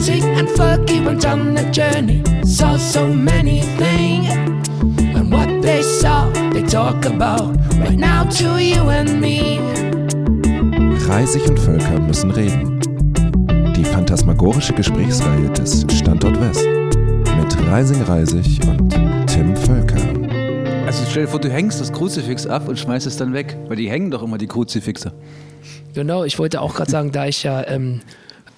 Rising 0.00 0.24
and 0.38 0.48
Fergie 0.48 1.04
went 1.04 1.26
on 1.26 1.58
a 1.58 1.70
journey, 1.70 2.22
saw 2.42 2.78
so 2.78 3.06
many 3.06 3.60
things. 3.76 4.30
And 5.14 5.30
what 5.30 5.60
they 5.60 5.82
saw, 5.82 6.30
they 6.54 6.62
talk 6.62 7.04
about 7.04 7.54
right 7.78 7.98
now 7.98 8.24
to 8.24 8.58
you 8.58 8.88
and 8.88 9.20
me. 9.20 9.58
Reisig 11.06 11.46
und 11.46 11.58
Völker 11.58 12.00
müssen 12.00 12.30
reden. 12.30 12.80
Die 13.76 13.84
phantasmagorische 13.84 14.72
Gesprächsreihe 14.72 15.50
des 15.50 15.84
Standort 15.92 16.40
West. 16.40 16.66
Mit 17.36 17.68
Reising 17.68 18.00
Reisig 18.00 18.58
und 18.66 18.88
Tim 19.26 19.54
Völker. 19.54 20.00
Also 20.86 21.04
stell 21.10 21.24
dir 21.24 21.28
vor, 21.28 21.40
du 21.40 21.50
hängst 21.50 21.78
das 21.78 21.92
Kruzifix 21.92 22.46
ab 22.46 22.68
und 22.68 22.78
schmeißt 22.78 23.06
es 23.06 23.18
dann 23.18 23.34
weg, 23.34 23.54
weil 23.68 23.76
die 23.76 23.90
hängen 23.90 24.10
doch 24.10 24.22
immer 24.22 24.38
die 24.38 24.46
Kruzifixe. 24.46 25.12
Genau, 25.92 26.24
ich 26.24 26.38
wollte 26.38 26.62
auch 26.62 26.74
gerade 26.74 26.90
sagen, 26.90 27.12
da 27.12 27.26
ich 27.26 27.42
ja 27.42 27.66
ähm, 27.68 28.00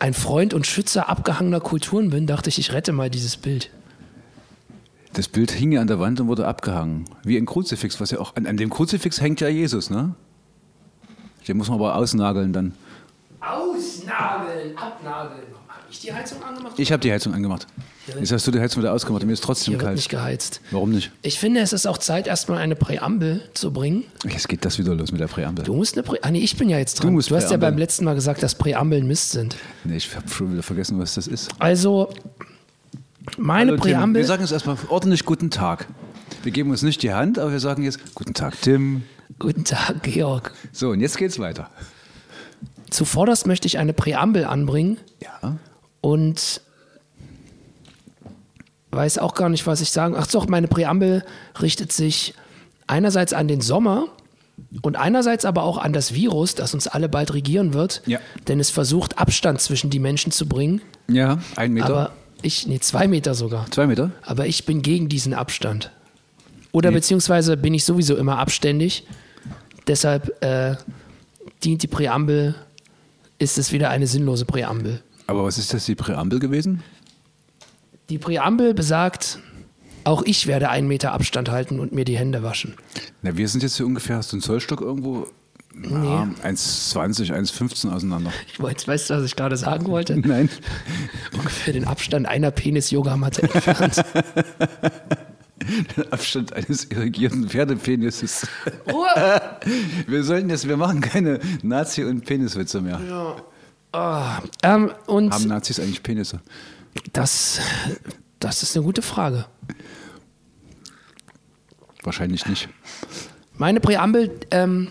ein 0.02 0.14
Freund 0.14 0.52
und 0.52 0.66
Schützer 0.66 1.08
abgehangener 1.08 1.60
Kulturen 1.60 2.10
bin, 2.10 2.26
dachte 2.26 2.48
ich, 2.48 2.58
ich 2.58 2.72
rette 2.72 2.90
mal 2.90 3.08
dieses 3.08 3.36
Bild. 3.36 3.70
Das 5.12 5.28
Bild 5.28 5.52
hing 5.52 5.70
ja 5.70 5.80
an 5.80 5.86
der 5.86 6.00
Wand 6.00 6.20
und 6.20 6.26
wurde 6.26 6.44
abgehangen. 6.48 7.04
Wie 7.22 7.36
ein 7.36 7.46
Kruzifix, 7.46 8.00
was 8.00 8.10
ja 8.10 8.18
auch. 8.18 8.34
An, 8.34 8.46
an 8.46 8.56
dem 8.56 8.68
Kruzifix 8.68 9.20
hängt 9.20 9.40
ja 9.40 9.46
Jesus, 9.46 9.90
ne? 9.90 10.16
Den 11.46 11.56
muss 11.56 11.68
man 11.68 11.78
aber 11.78 11.94
ausnageln 11.94 12.52
dann. 12.52 12.72
Ausnageln, 14.12 14.76
abnageln. 14.76 15.42
Habe 15.68 15.86
ich 15.90 16.00
die 16.00 16.12
Heizung 16.12 16.42
angemacht? 16.42 16.78
Ich 16.78 16.92
habe 16.92 17.00
die 17.00 17.12
Heizung 17.12 17.34
angemacht. 17.34 17.66
Jetzt 18.18 18.32
hast 18.32 18.46
du 18.46 18.50
die 18.50 18.60
Heizung 18.60 18.82
wieder 18.82 18.92
ausgemacht 18.92 19.24
mir 19.24 19.32
ist 19.32 19.44
trotzdem 19.44 19.72
Hier 19.72 19.78
wird 19.78 19.84
kalt. 19.84 19.96
nicht 19.96 20.08
geheizt. 20.08 20.60
Warum 20.70 20.90
nicht? 20.90 21.12
Ich 21.22 21.38
finde, 21.38 21.60
es 21.60 21.72
ist 21.72 21.86
auch 21.86 21.98
Zeit, 21.98 22.26
erstmal 22.26 22.58
eine 22.58 22.74
Präambel 22.74 23.42
zu 23.54 23.72
bringen. 23.72 24.04
Jetzt 24.28 24.48
geht 24.48 24.64
das 24.64 24.78
wieder 24.78 24.94
los 24.94 25.12
mit 25.12 25.20
der 25.20 25.28
Präambel. 25.28 25.64
Du 25.64 25.74
musst 25.74 25.94
eine 25.94 26.02
Prä 26.02 26.18
ah, 26.22 26.30
nee, 26.30 26.40
ich 26.40 26.56
bin 26.56 26.68
ja 26.68 26.78
jetzt 26.78 26.94
dran. 26.98 27.08
Du 27.08 27.12
musst 27.12 27.30
hast 27.30 27.44
ja 27.44 27.48
Präambel. 27.50 27.70
beim 27.70 27.78
letzten 27.78 28.04
Mal 28.04 28.14
gesagt, 28.14 28.42
dass 28.42 28.56
Präambeln 28.56 29.06
Mist 29.06 29.30
sind. 29.30 29.56
Nee, 29.84 29.96
ich 29.96 30.14
habe 30.16 30.28
schon 30.28 30.52
wieder 30.52 30.62
vergessen, 30.62 30.98
was 30.98 31.14
das 31.14 31.26
ist. 31.28 31.50
Also, 31.58 32.10
meine 33.38 33.72
Hallo, 33.72 33.82
Tim. 33.82 33.92
Präambel. 33.92 34.22
Wir 34.22 34.26
sagen 34.26 34.42
jetzt 34.42 34.52
erstmal 34.52 34.76
ordentlich 34.88 35.24
guten 35.24 35.50
Tag. 35.50 35.86
Wir 36.42 36.50
geben 36.50 36.70
uns 36.70 36.82
nicht 36.82 37.02
die 37.02 37.12
Hand, 37.12 37.38
aber 37.38 37.52
wir 37.52 37.60
sagen 37.60 37.84
jetzt 37.84 38.00
Guten 38.14 38.34
Tag, 38.34 38.60
Tim. 38.60 39.04
Guten 39.38 39.64
Tag, 39.64 40.02
Georg. 40.02 40.52
So, 40.72 40.90
und 40.90 41.00
jetzt 41.00 41.16
geht's 41.16 41.38
weiter. 41.38 41.70
Zuvorderst 42.92 43.46
möchte 43.46 43.66
ich 43.66 43.78
eine 43.78 43.92
Präambel 43.92 44.44
anbringen 44.44 44.98
Ja. 45.20 45.56
und 46.00 46.60
weiß 48.90 49.18
auch 49.18 49.34
gar 49.34 49.48
nicht, 49.48 49.66
was 49.66 49.80
ich 49.80 49.90
sagen. 49.90 50.14
Ach 50.16 50.26
doch, 50.26 50.48
meine 50.48 50.68
Präambel 50.68 51.24
richtet 51.60 51.92
sich 51.92 52.34
einerseits 52.86 53.32
an 53.32 53.48
den 53.48 53.60
Sommer 53.60 54.06
und 54.82 54.96
einerseits 54.96 55.44
aber 55.44 55.62
auch 55.62 55.78
an 55.78 55.92
das 55.92 56.12
Virus, 56.14 56.54
das 56.54 56.74
uns 56.74 56.86
alle 56.86 57.08
bald 57.08 57.32
regieren 57.32 57.72
wird. 57.72 58.02
Ja. 58.06 58.18
Denn 58.48 58.60
es 58.60 58.70
versucht, 58.70 59.18
Abstand 59.18 59.60
zwischen 59.60 59.88
die 59.90 59.98
Menschen 59.98 60.30
zu 60.30 60.46
bringen. 60.46 60.82
Ja, 61.08 61.38
ein 61.56 61.72
Meter. 61.72 61.86
Aber 61.86 62.12
ich, 62.42 62.66
nee, 62.66 62.78
zwei 62.80 63.08
Meter 63.08 63.34
sogar. 63.34 63.70
Zwei 63.70 63.86
Meter? 63.86 64.10
Aber 64.22 64.46
ich 64.46 64.66
bin 64.66 64.82
gegen 64.82 65.08
diesen 65.08 65.32
Abstand. 65.32 65.90
Oder 66.70 66.90
Nee. 66.90 66.96
beziehungsweise 66.96 67.56
bin 67.56 67.72
ich 67.74 67.84
sowieso 67.84 68.16
immer 68.16 68.38
abständig. 68.38 69.06
Deshalb 69.86 70.42
äh, 70.42 70.76
dient 71.64 71.82
die 71.82 71.86
Präambel, 71.86 72.54
ist 73.42 73.58
es 73.58 73.72
wieder 73.72 73.90
eine 73.90 74.06
sinnlose 74.06 74.44
Präambel. 74.44 75.02
Aber 75.26 75.44
was 75.44 75.58
ist 75.58 75.74
das, 75.74 75.84
die 75.84 75.94
Präambel 75.94 76.38
gewesen? 76.38 76.82
Die 78.08 78.18
Präambel 78.18 78.72
besagt, 78.72 79.40
auch 80.04 80.22
ich 80.22 80.46
werde 80.46 80.68
einen 80.68 80.88
Meter 80.88 81.12
Abstand 81.12 81.50
halten 81.50 81.80
und 81.80 81.92
mir 81.92 82.04
die 82.04 82.16
Hände 82.16 82.42
waschen. 82.42 82.74
Na, 83.22 83.36
wir 83.36 83.48
sind 83.48 83.62
jetzt 83.62 83.76
hier 83.76 83.86
ungefähr, 83.86 84.16
hast 84.16 84.32
du 84.32 84.36
einen 84.36 84.42
Zollstock 84.42 84.80
irgendwo? 84.80 85.26
Ja, 85.74 86.28
1,20, 86.44 87.32
1,15 87.32 87.90
auseinander. 87.90 88.30
Ich 88.52 88.60
wollte, 88.60 88.86
weißt 88.86 89.08
du, 89.10 89.14
was 89.14 89.24
ich 89.24 89.34
gerade 89.34 89.56
sagen 89.56 89.86
wollte? 89.86 90.16
Nein. 90.26 90.50
Ungefähr 91.32 91.72
den 91.72 91.86
Abstand 91.86 92.26
einer 92.26 92.50
Penis-Yogamatte 92.50 93.42
entfernt. 93.42 94.04
Abstand 96.10 96.52
eines 96.52 96.84
irrigierten 96.84 97.48
Pferdepenises. 97.48 98.46
Ruhe! 98.90 99.06
Wir 100.06 100.24
sollten 100.24 100.50
jetzt, 100.50 100.66
wir 100.66 100.76
machen 100.76 101.00
keine 101.00 101.40
Nazi- 101.62 102.04
und 102.04 102.24
Peniswitze 102.24 102.80
mehr. 102.80 103.00
ähm, 104.62 104.92
und 105.06 105.32
Haben 105.32 105.48
Nazis 105.48 105.78
eigentlich 105.80 106.02
Penisse? 106.02 106.40
das, 107.12 107.60
das 108.40 108.62
ist 108.62 108.76
eine 108.76 108.84
gute 108.84 109.02
Frage. 109.02 109.46
Wahrscheinlich 112.02 112.46
nicht. 112.46 112.68
Meine 113.54 113.80
Präambel, 113.80 114.40
ähm, 114.50 114.88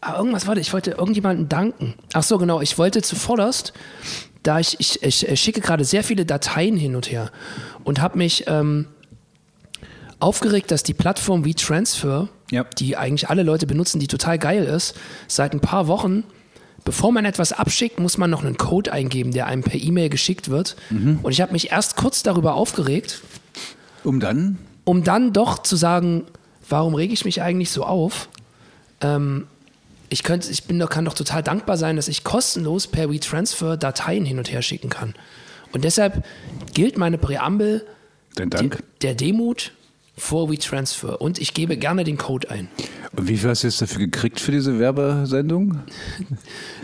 ah, 0.00 0.16
irgendwas, 0.18 0.46
warte, 0.46 0.60
ich 0.60 0.72
wollte 0.72 0.92
irgendjemandem 0.92 1.48
danken. 1.48 1.94
Ach 2.12 2.22
so, 2.22 2.38
genau, 2.38 2.60
ich 2.60 2.78
wollte 2.78 3.02
zuvorderst, 3.02 3.72
da 4.42 4.60
ich, 4.60 4.78
ich, 4.78 5.02
ich, 5.02 5.28
äh, 5.28 5.36
schicke 5.36 5.60
gerade 5.60 5.84
sehr 5.84 6.04
viele 6.04 6.24
Dateien 6.24 6.76
hin 6.76 6.94
und 6.94 7.10
her 7.10 7.32
und 7.82 8.00
habe 8.00 8.18
mich 8.18 8.44
ähm, 8.46 8.86
aufgeregt, 10.20 10.70
dass 10.70 10.82
die 10.82 10.94
Plattform 10.94 11.44
wie 11.44 11.54
Transfer, 11.54 12.28
Ja. 12.50 12.64
die 12.78 12.96
eigentlich 12.96 13.28
alle 13.30 13.42
Leute 13.42 13.66
benutzen, 13.66 13.98
die 14.00 14.06
total 14.06 14.38
geil 14.38 14.64
ist, 14.64 14.94
seit 15.28 15.52
ein 15.52 15.60
paar 15.60 15.86
Wochen, 15.88 16.24
bevor 16.84 17.12
man 17.12 17.24
etwas 17.24 17.52
abschickt, 17.52 17.98
muss 17.98 18.18
man 18.18 18.30
noch 18.30 18.44
einen 18.44 18.56
Code 18.58 18.92
eingeben, 18.92 19.32
der 19.32 19.46
einem 19.46 19.62
per 19.62 19.80
E-Mail 19.80 20.08
geschickt 20.10 20.48
wird. 20.50 20.76
Und 20.90 21.30
ich 21.32 21.40
habe 21.40 21.52
mich 21.52 21.70
erst 21.72 21.96
kurz 21.96 22.22
darüber 22.22 22.54
aufgeregt, 22.54 23.22
Um 24.04 24.20
dann? 24.20 24.58
um 24.84 25.02
dann 25.04 25.32
doch 25.32 25.58
zu 25.62 25.76
sagen, 25.76 26.24
warum 26.68 26.94
rege 26.94 27.12
ich 27.14 27.24
mich 27.24 27.40
eigentlich 27.42 27.70
so 27.70 27.84
auf? 27.84 28.28
Ähm, 29.00 29.46
ich 30.10 30.22
könnte, 30.22 30.50
ich 30.50 30.64
bin 30.64 30.78
doch, 30.78 30.90
kann 30.90 31.04
doch 31.06 31.14
total 31.14 31.42
dankbar 31.42 31.76
sein, 31.78 31.96
dass 31.96 32.08
ich 32.08 32.22
kostenlos 32.22 32.86
per 32.86 33.10
WeTransfer 33.10 33.76
Dateien 33.76 34.24
hin 34.24 34.38
und 34.38 34.52
her 34.52 34.62
schicken 34.62 34.90
kann. 34.90 35.14
Und 35.72 35.84
deshalb 35.84 36.24
gilt 36.74 36.98
meine 36.98 37.18
Präambel 37.18 37.84
Dein 38.36 38.50
de, 38.50 38.60
Dank. 38.60 38.82
der 39.02 39.14
Demut 39.14 39.72
vor 40.16 40.50
WeTransfer. 40.50 41.20
Und 41.20 41.38
ich 41.40 41.54
gebe 41.54 41.76
gerne 41.76 42.04
den 42.04 42.16
Code 42.16 42.50
ein. 42.50 42.68
Und 43.16 43.28
wie 43.28 43.36
viel 43.36 43.50
hast 43.50 43.62
du 43.62 43.66
jetzt 43.68 43.80
dafür 43.82 43.98
gekriegt 43.98 44.40
für 44.40 44.52
diese 44.52 44.78
Werbesendung? 44.78 45.80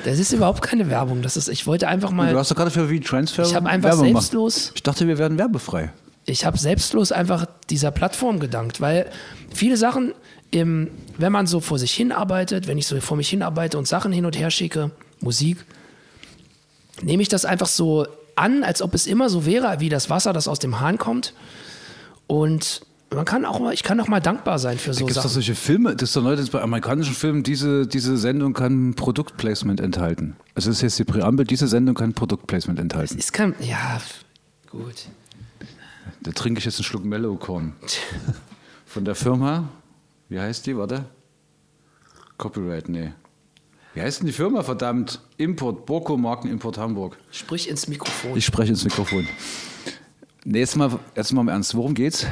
Das 0.05 0.19
ist 0.19 0.33
überhaupt 0.33 0.63
keine 0.63 0.89
Werbung. 0.91 1.23
Das 1.23 1.37
ist, 1.37 1.49
ich 1.49 1.67
wollte 1.67 1.89
einfach 1.89 2.11
Du 2.11 2.15
mal, 2.17 2.35
hast 2.37 2.51
doch 2.51 2.57
gerade 2.57 2.71
für 2.71 2.91
wie 2.91 3.01
Transfer 3.01 3.43
ich 3.43 3.55
habe 3.55 3.69
einfach 3.69 3.91
Werbung 3.91 4.07
gemacht. 4.09 4.23
selbstlos 4.25 4.73
Ich 4.75 4.83
dachte, 4.83 5.07
wir 5.07 5.19
werden 5.19 5.39
werbefrei. 5.39 5.93
ich 6.27 6.45
habe 6.45 6.59
selbstlos 6.59 7.13
einfach 7.13 7.47
dieser 7.69 7.91
Plattform 7.91 8.41
gedankt, 8.41 8.81
weil 8.81 9.11
viele 9.53 9.77
Sachen, 9.77 10.12
im, 10.53 10.91
wenn 11.19 11.33
man 11.33 11.47
so 11.47 11.61
vor 11.61 11.79
sich 11.79 11.93
hin 11.93 12.12
arbeitet, 12.12 12.67
wenn 12.67 12.79
ich 12.79 12.87
so 12.87 13.01
vor 13.01 13.17
mich 13.17 13.29
hin 13.29 13.43
arbeite 13.43 13.79
und 13.79 13.87
Sachen 13.87 14.12
hin 14.12 14.27
und 14.27 14.37
her 14.39 14.51
schicke, 14.51 14.91
Musik, 15.21 15.65
nehme 17.03 17.23
ich 17.23 17.29
das 17.29 17.45
einfach 17.45 17.69
so 17.69 18.07
an, 18.37 18.65
als 18.65 18.83
ob 18.83 18.95
es 18.95 19.07
immer 19.07 19.29
so 19.29 19.47
wäre, 19.47 19.81
wie 19.81 19.89
das 19.89 20.11
Wasser, 20.11 20.33
das 20.33 20.49
aus 20.49 20.59
dem 20.59 20.81
Hahn 20.81 20.99
kommt. 20.99 21.35
Und 22.27 22.83
man 23.12 23.25
kann 23.25 23.44
auch 23.44 23.59
mal, 23.59 23.75
ich 23.75 23.82
kann 23.82 23.98
auch 24.00 24.09
mal 24.09 24.21
dankbar 24.21 24.59
sein 24.59 24.78
für 24.78 24.94
so 24.94 25.00
Gibt 25.00 25.10
es 25.10 25.16
doch 25.16 25.22
Sachen. 25.25 25.34
solche 25.34 25.54
Filme, 25.54 25.97
das 25.97 26.10
ist 26.10 26.16
doch 26.16 26.22
neu, 26.22 26.37
dass 26.37 26.50
bei 26.50 26.62
amerikanischen 26.62 27.15
Filmen, 27.15 27.43
diese, 27.43 27.87
diese 27.87 28.16
Sendung 28.16 28.53
kann 28.53 28.94
Produktplacement 28.94 29.81
enthalten. 29.81 30.37
Also 30.54 30.71
das 30.71 30.78
ist 30.78 30.82
jetzt 30.82 30.98
die 31.00 31.04
Präambel, 31.04 31.47
diese 31.47 31.66
Sendung 31.66 31.94
kann 31.94 32.12
Produktplacement 32.12 32.78
enthalten. 32.78 33.16
Es 33.19 33.32
kann, 33.32 33.54
ja, 33.60 34.00
gut. 34.70 35.09
Da 36.22 36.32
trinke 36.32 36.59
ich 36.59 36.65
jetzt 36.65 36.76
einen 36.78 36.84
Schluck 36.84 37.04
Mellowcorn. 37.04 37.72
Von 38.87 39.04
der 39.04 39.15
Firma, 39.15 39.69
wie 40.28 40.38
heißt 40.38 40.66
die, 40.66 40.76
warte? 40.76 41.04
Copyright, 42.38 42.88
nee. 42.88 43.12
Wie 43.94 44.03
heißt 44.03 44.20
denn 44.20 44.26
die 44.26 44.32
Firma, 44.32 44.62
verdammt? 44.62 45.20
Import, 45.37 45.84
Borco 45.84 46.16
Markenimport 46.16 46.78
Hamburg. 46.78 47.19
Sprich 47.32 47.69
ins 47.69 47.88
Mikrofon. 47.88 48.37
Ich 48.37 48.44
spreche 48.44 48.70
ins 48.70 48.84
Mikrofon. 48.84 49.26
Nee, 50.44 50.60
jetzt 50.60 50.76
mal, 50.76 50.99
jetzt 51.16 51.32
mal 51.32 51.41
im 51.41 51.49
Ernst, 51.49 51.75
worum 51.75 51.94
geht's? 51.94 52.26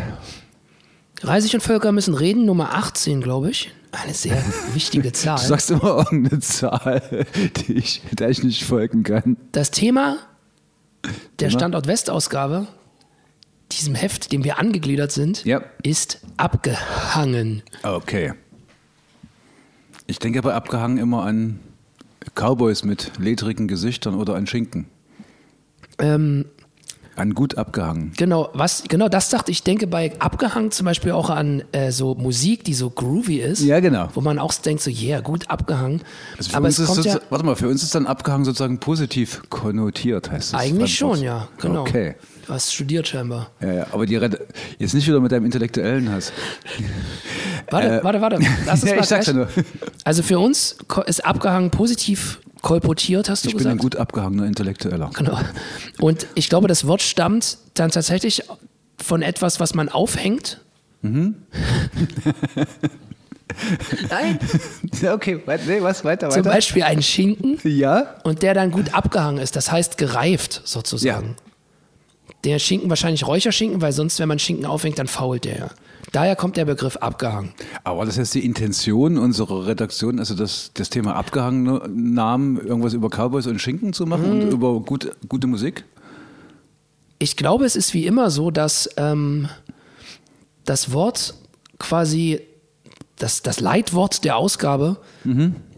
Reisig 1.23 1.55
und 1.55 1.61
Völker 1.63 1.93
müssen 1.93 2.15
reden, 2.15 2.45
Nummer 2.45 2.75
18, 2.75 3.21
glaube 3.21 3.51
ich. 3.51 3.73
Eine 3.91 4.15
sehr 4.15 4.43
wichtige 4.75 5.13
Zahl. 5.13 5.39
Du 5.41 5.47
sagst 5.47 5.71
immer 5.71 5.99
irgendeine 5.99 6.41
Zahl, 6.41 7.27
die 7.57 7.75
ich, 7.75 8.03
der 8.13 8.29
ich 8.31 8.43
nicht 8.43 8.65
folgen 8.65 9.03
kann. 9.03 9.37
Das 9.53 9.71
Thema 9.71 10.19
der? 11.41 11.51
Standort 11.51 11.87
West-Ausgabe, 11.87 12.67
diesem 13.73 13.95
Heft, 13.95 14.33
dem 14.33 14.45
wir 14.45 14.59
angegliedert 14.59 15.13
sind, 15.13 15.45
Ja. 15.45 15.63
ist 15.83 16.21
abgehangen. 16.37 17.63
Okay. 17.83 18.33
Ich 20.07 20.19
denke 20.19 20.39
aber 20.39 20.55
abgehangen 20.55 20.99
immer 20.99 21.25
an 21.25 21.59
Cowboys 22.35 22.83
mit 22.85 23.13
ledrigen 23.19 23.69
Gesichtern 23.69 24.15
oder 24.15 24.35
an 24.37 24.47
Schinken. 24.47 24.87
Ähm, 25.99 26.47
An 27.19 27.35
gut 27.35 27.59
abgehangen. 27.59 28.13
genau, 28.17 28.49
was, 28.55 28.85
genau 28.89 29.09
das 29.09 29.29
dachte 29.31 29.51
ich. 29.51 29.63
Denke 29.63 29.87
bei 29.87 30.13
abgehangen 30.21 30.71
zum 30.71 30.85
Beispiel 30.87 31.13
auch 31.13 31.31
an 31.31 31.65
äh, 31.73 31.91
so 31.91 32.15
Musik, 32.15 32.65
die 32.65 32.75
so 32.75 32.91
groovy 32.91 33.39
ist. 33.41 33.63
Ja, 33.63 33.81
genau. 33.81 34.09
Wo 34.15 34.21
man 34.21 34.39
auch 34.39 34.55
denkt, 34.55 34.83
so, 34.83 34.91
yeah, 34.91 35.21
gut 35.21 35.51
abgehangen. 35.51 36.03
Also 36.37 36.51
für 36.51 36.57
Aber 36.57 36.67
uns 36.67 36.79
es 36.79 36.89
ist 36.89 36.95
kommt 36.95 37.05
ja 37.07 37.19
warte 37.31 37.45
mal, 37.45 37.57
für 37.57 37.69
uns 37.69 37.83
ist 37.83 37.95
dann 37.95 38.07
abgehangen 38.07 38.45
sozusagen 38.45 38.79
positiv 38.79 39.43
konnotiert, 39.51 40.31
heißt 40.31 40.53
das. 40.55 40.61
eigentlich 40.61 40.97
schon, 40.97 41.21
ja. 41.21 41.49
Genau. 41.61 41.81
Okay. 41.83 42.15
Du 42.47 42.55
hast 42.55 42.73
studiert 42.73 43.07
scheinbar. 43.07 43.51
Ja, 43.61 43.73
ja, 43.73 43.87
aber 43.93 44.07
die 44.07 44.17
Rede, 44.17 44.47
jetzt 44.79 44.95
nicht 44.95 45.07
wieder 45.07 45.21
mit 45.21 45.31
deinem 45.33 45.45
intellektuellen 45.45 46.11
Hass. 46.11 46.33
Warte, 47.71 48.01
warte, 48.03 48.21
warte. 48.21 48.39
Lass 48.65 48.83
uns 48.83 48.85
Äh, 48.85 48.89
Ja, 48.91 48.95
mal 48.97 49.03
ich 49.03 49.09
sag's 49.09 49.27
ja 49.27 49.33
nur. 49.35 49.49
Also 50.05 50.23
für 50.23 50.39
uns 50.39 50.77
ist 51.07 51.25
abgehangen 51.27 51.71
positiv 51.71 52.41
kolportiert, 52.63 53.29
hast 53.29 53.45
du 53.45 53.49
Ich 53.49 53.55
bin 53.55 53.59
gesagt? 53.59 53.75
ein 53.75 53.79
gut 53.79 53.97
abgehangener 53.97 54.47
Intellektueller. 54.47 55.11
Genau. 55.15 55.39
Und 56.01 56.27
ich 56.35 56.49
glaube, 56.49 56.69
das 56.69 56.87
Wort 56.87 57.03
stammt 57.03 57.59
dann 57.75 57.91
tatsächlich 57.91 58.43
von 58.97 59.23
etwas, 59.23 59.61
was 59.61 59.75
man 59.75 59.89
aufhängt. 59.89 60.61
Mhm. 61.03 61.37
Nein, 64.11 64.39
Ja, 65.01 65.15
okay, 65.15 65.41
nee, 65.67 65.81
was 65.83 66.05
weiter, 66.05 66.29
zum 66.31 66.43
Beispiel 66.43 66.83
ein 66.83 67.03
Schinken 67.03 67.59
Ja? 67.65 68.17
und 68.23 68.43
der 68.43 68.55
dann 68.55 68.71
gut 68.71 68.95
abgehangen 68.95 69.43
ist, 69.43 69.57
das 69.57 69.73
heißt 69.73 69.97
gereift 69.99 70.63
sozusagen. 70.65 71.35
Der 72.45 72.59
Schinken 72.59 72.89
wahrscheinlich 72.91 73.27
Räucherschinken, 73.27 73.81
weil 73.81 73.93
sonst, 73.93 74.21
wenn 74.21 74.29
man 74.29 74.39
Schinken 74.39 74.67
aufhängt, 74.67 74.99
dann 74.99 75.09
fault 75.09 75.45
der 75.45 75.59
ja. 75.59 75.69
Daher 76.13 76.37
kommt 76.37 76.57
der 76.57 76.65
Begriff 76.65 76.97
abgehangen. 76.97 77.53
Aber 77.85 78.07
das 78.07 78.19
heißt, 78.19 78.35
die 78.35 78.45
Intention 78.45 79.19
unserer 79.19 79.67
Redaktion, 79.67 80.19
also 80.19 80.35
das, 80.35 80.71
das 80.75 80.89
Thema 80.91 81.15
abgehangene 81.17 81.83
Namen, 81.89 82.57
irgendwas 82.59 82.95
über 82.95 83.09
Cowboys 83.11 83.47
und 83.47 83.61
Schinken 83.61 83.93
zu 83.93 84.07
machen 84.07 84.37
Mhm. 84.37 84.41
und 84.43 84.53
über 84.53 84.81
gut, 84.81 85.11
gute 85.29 85.47
Musik? 85.47 85.85
Ich 87.19 87.37
glaube, 87.37 87.65
es 87.67 87.77
ist 87.77 87.95
wie 87.95 88.07
immer 88.07 88.31
so, 88.31 88.51
dass 88.51 88.89
ähm, 88.97 89.49
das 90.65 90.93
Wort 90.93 91.35
quasi, 91.79 92.41
das, 93.17 93.43
das 93.43 93.61
Leitwort 93.61 94.25
der 94.25 94.37
Ausgabe 94.37 94.99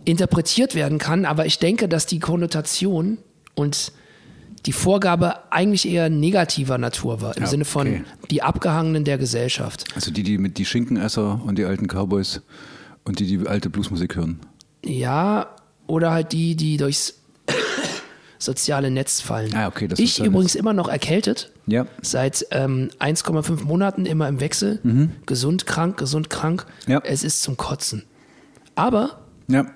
interpretiert 0.05 0.75
werden 0.75 0.99
kann, 0.99 1.25
aber 1.25 1.47
ich 1.47 1.59
denke, 1.59 1.89
dass 1.89 2.07
die 2.07 2.19
Konnotation 2.21 3.19
und 3.55 3.93
die 4.67 4.73
Vorgabe 4.73 5.53
eigentlich 5.53 5.89
eher 5.89 6.11
negativer 6.11 6.77
Natur 6.79 7.21
war, 7.23 7.37
im 7.37 7.45
Ja, 7.45 7.49
Sinne 7.49 7.65
von 7.65 7.87
okay. 7.87 8.05
die 8.31 8.43
Abgehangenen 8.43 9.05
der 9.05 9.17
Gesellschaft. 9.19 9.85
Also 9.95 10.11
die, 10.11 10.23
die 10.23 10.39
mit 10.39 10.59
die 10.59 10.65
Schinkenesser 10.67 11.41
und 11.45 11.57
die 11.59 11.65
alten 11.65 11.87
Cowboys 11.87 12.43
und 13.05 13.19
die, 13.21 13.27
die 13.27 13.47
alte 13.47 13.71
Bluesmusik 13.71 14.17
hören. 14.17 14.41
Ja, 14.85 15.55
oder 15.87 16.11
halt 16.13 16.33
die, 16.33 16.57
die 16.57 16.77
durchs 16.77 17.15
soziale 18.39 18.91
Netz 18.91 19.21
fallen. 19.21 19.55
Ah, 19.55 19.69
okay, 19.69 19.89
das 19.89 19.99
ich 19.99 20.21
übrigens 20.23 20.55
immer 20.55 20.73
noch 20.73 20.89
erkältet. 20.89 21.53
Ja. 21.67 21.87
Seit 22.03 22.47
ähm, 22.51 22.91
1,5 22.99 23.65
Monaten 23.65 24.07
immer 24.07 24.29
im 24.29 24.41
Wechsel. 24.41 24.81
Gesund, 25.27 25.67
krank, 25.67 25.99
gesund, 25.99 26.31
krank. 26.31 26.67
Mhm. 26.87 26.93
Ja. 26.93 27.01
Es 27.05 27.23
ist 27.25 27.43
zum 27.43 27.57
Kotzen. 27.57 28.05
Aber 28.75 29.21
Ja. 29.49 29.67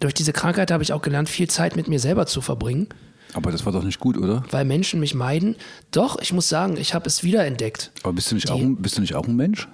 durch 0.00 0.14
diese 0.14 0.32
Krankheit 0.32 0.70
habe 0.70 0.82
ich 0.82 0.92
auch 0.92 1.02
gelernt, 1.02 1.28
viel 1.28 1.48
Zeit 1.48 1.76
mit 1.76 1.88
mir 1.88 1.98
selber 1.98 2.26
zu 2.26 2.40
verbringen, 2.40 2.88
Aber 3.34 3.50
das 3.50 3.64
war 3.64 3.72
doch 3.72 3.82
nicht 3.84 3.98
gut, 3.98 4.16
oder? 4.18 4.44
weil 4.50 4.64
Menschen 4.64 5.00
mich 5.00 5.14
meiden. 5.14 5.56
Doch, 5.90 6.20
ich 6.20 6.32
muss 6.32 6.48
sagen, 6.48 6.76
ich 6.76 6.92
habe 6.94 7.06
es 7.06 7.22
wiederentdeckt. 7.22 7.90
Aber 8.02 8.12
bist 8.12 8.30
du 8.30 8.34
nicht, 8.34 8.48
Die- 8.48 8.52
auch, 8.52 8.58
ein, 8.60 8.76
bist 8.76 8.96
du 8.98 9.00
nicht 9.00 9.14
auch 9.14 9.26
ein 9.26 9.36
Mensch? 9.36 9.68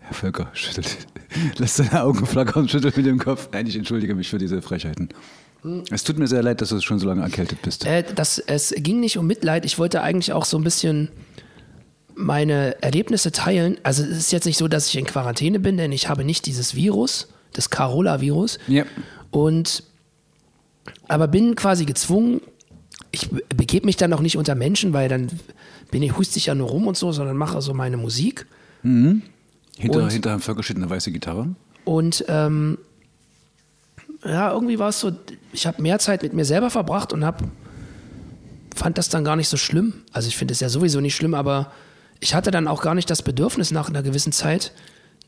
Herr 0.00 0.14
Völker 0.14 0.50
schüttelt, 0.54 0.96
lässt 1.58 1.76
seine 1.76 2.02
Augen 2.02 2.26
flackern 2.26 2.62
und 2.64 2.70
schüttelt 2.70 2.96
mit 2.96 3.06
dem 3.06 3.18
Kopf. 3.18 3.48
Nein, 3.52 3.66
ich 3.66 3.76
entschuldige 3.76 4.14
mich 4.14 4.28
für 4.28 4.38
diese 4.38 4.60
Frechheiten. 4.60 5.08
Es 5.90 6.04
tut 6.04 6.18
mir 6.18 6.26
sehr 6.26 6.42
leid, 6.42 6.60
dass 6.60 6.68
du 6.68 6.80
schon 6.82 6.98
so 6.98 7.06
lange 7.06 7.22
erkältet 7.22 7.62
bist. 7.62 7.86
Äh, 7.86 8.04
das, 8.14 8.38
es 8.38 8.74
ging 8.76 9.00
nicht 9.00 9.16
um 9.16 9.26
Mitleid. 9.26 9.64
Ich 9.64 9.78
wollte 9.78 10.02
eigentlich 10.02 10.32
auch 10.34 10.44
so 10.44 10.58
ein 10.58 10.64
bisschen 10.64 11.08
meine 12.14 12.82
Erlebnisse 12.82 13.32
teilen. 13.32 13.78
Also 13.82 14.02
es 14.02 14.10
ist 14.18 14.32
jetzt 14.32 14.44
nicht 14.44 14.58
so, 14.58 14.68
dass 14.68 14.88
ich 14.88 14.96
in 14.98 15.06
Quarantäne 15.06 15.58
bin, 15.60 15.78
denn 15.78 15.90
ich 15.90 16.08
habe 16.10 16.22
nicht 16.22 16.44
dieses 16.44 16.74
Virus, 16.74 17.28
das 17.54 17.70
Carola-Virus. 17.70 18.58
Ja. 18.68 18.84
Und 19.30 19.84
aber 21.08 21.28
bin 21.28 21.54
quasi 21.54 21.84
gezwungen, 21.84 22.40
ich 23.10 23.30
be- 23.30 23.42
begebe 23.54 23.86
mich 23.86 23.96
dann 23.96 24.12
auch 24.12 24.20
nicht 24.20 24.36
unter 24.36 24.54
Menschen, 24.54 24.92
weil 24.92 25.08
dann 25.08 25.28
bin 25.90 26.02
ich, 26.02 26.16
huste 26.16 26.38
ich 26.38 26.46
ja 26.46 26.54
nur 26.54 26.68
rum 26.68 26.86
und 26.86 26.96
so, 26.96 27.12
sondern 27.12 27.36
mache 27.36 27.60
so 27.62 27.74
meine 27.74 27.96
Musik. 27.96 28.46
Hinter, 28.82 29.22
Und- 30.02 30.12
hinter 30.12 30.30
Herrn 30.30 30.40
Völker 30.40 30.62
steht 30.62 30.76
eine 30.76 30.90
weiße 30.90 31.10
Gitarre. 31.12 31.54
Und 31.84 32.24
ähm, 32.28 32.78
ja, 34.24 34.52
irgendwie 34.52 34.78
war 34.78 34.88
es 34.88 35.00
so, 35.00 35.12
ich 35.52 35.66
habe 35.66 35.82
mehr 35.82 35.98
Zeit 35.98 36.22
mit 36.22 36.32
mir 36.32 36.44
selber 36.44 36.70
verbracht 36.70 37.12
und 37.12 37.24
hab, 37.24 37.42
fand 38.74 38.96
das 38.98 39.08
dann 39.08 39.24
gar 39.24 39.36
nicht 39.36 39.48
so 39.48 39.56
schlimm. 39.56 39.94
Also 40.12 40.28
ich 40.28 40.36
finde 40.36 40.52
es 40.52 40.60
ja 40.60 40.68
sowieso 40.68 41.00
nicht 41.00 41.14
schlimm, 41.14 41.34
aber 41.34 41.70
ich 42.20 42.34
hatte 42.34 42.50
dann 42.50 42.66
auch 42.68 42.80
gar 42.82 42.94
nicht 42.94 43.10
das 43.10 43.22
Bedürfnis 43.22 43.70
nach 43.70 43.88
einer 43.88 44.02
gewissen 44.02 44.32
Zeit 44.32 44.72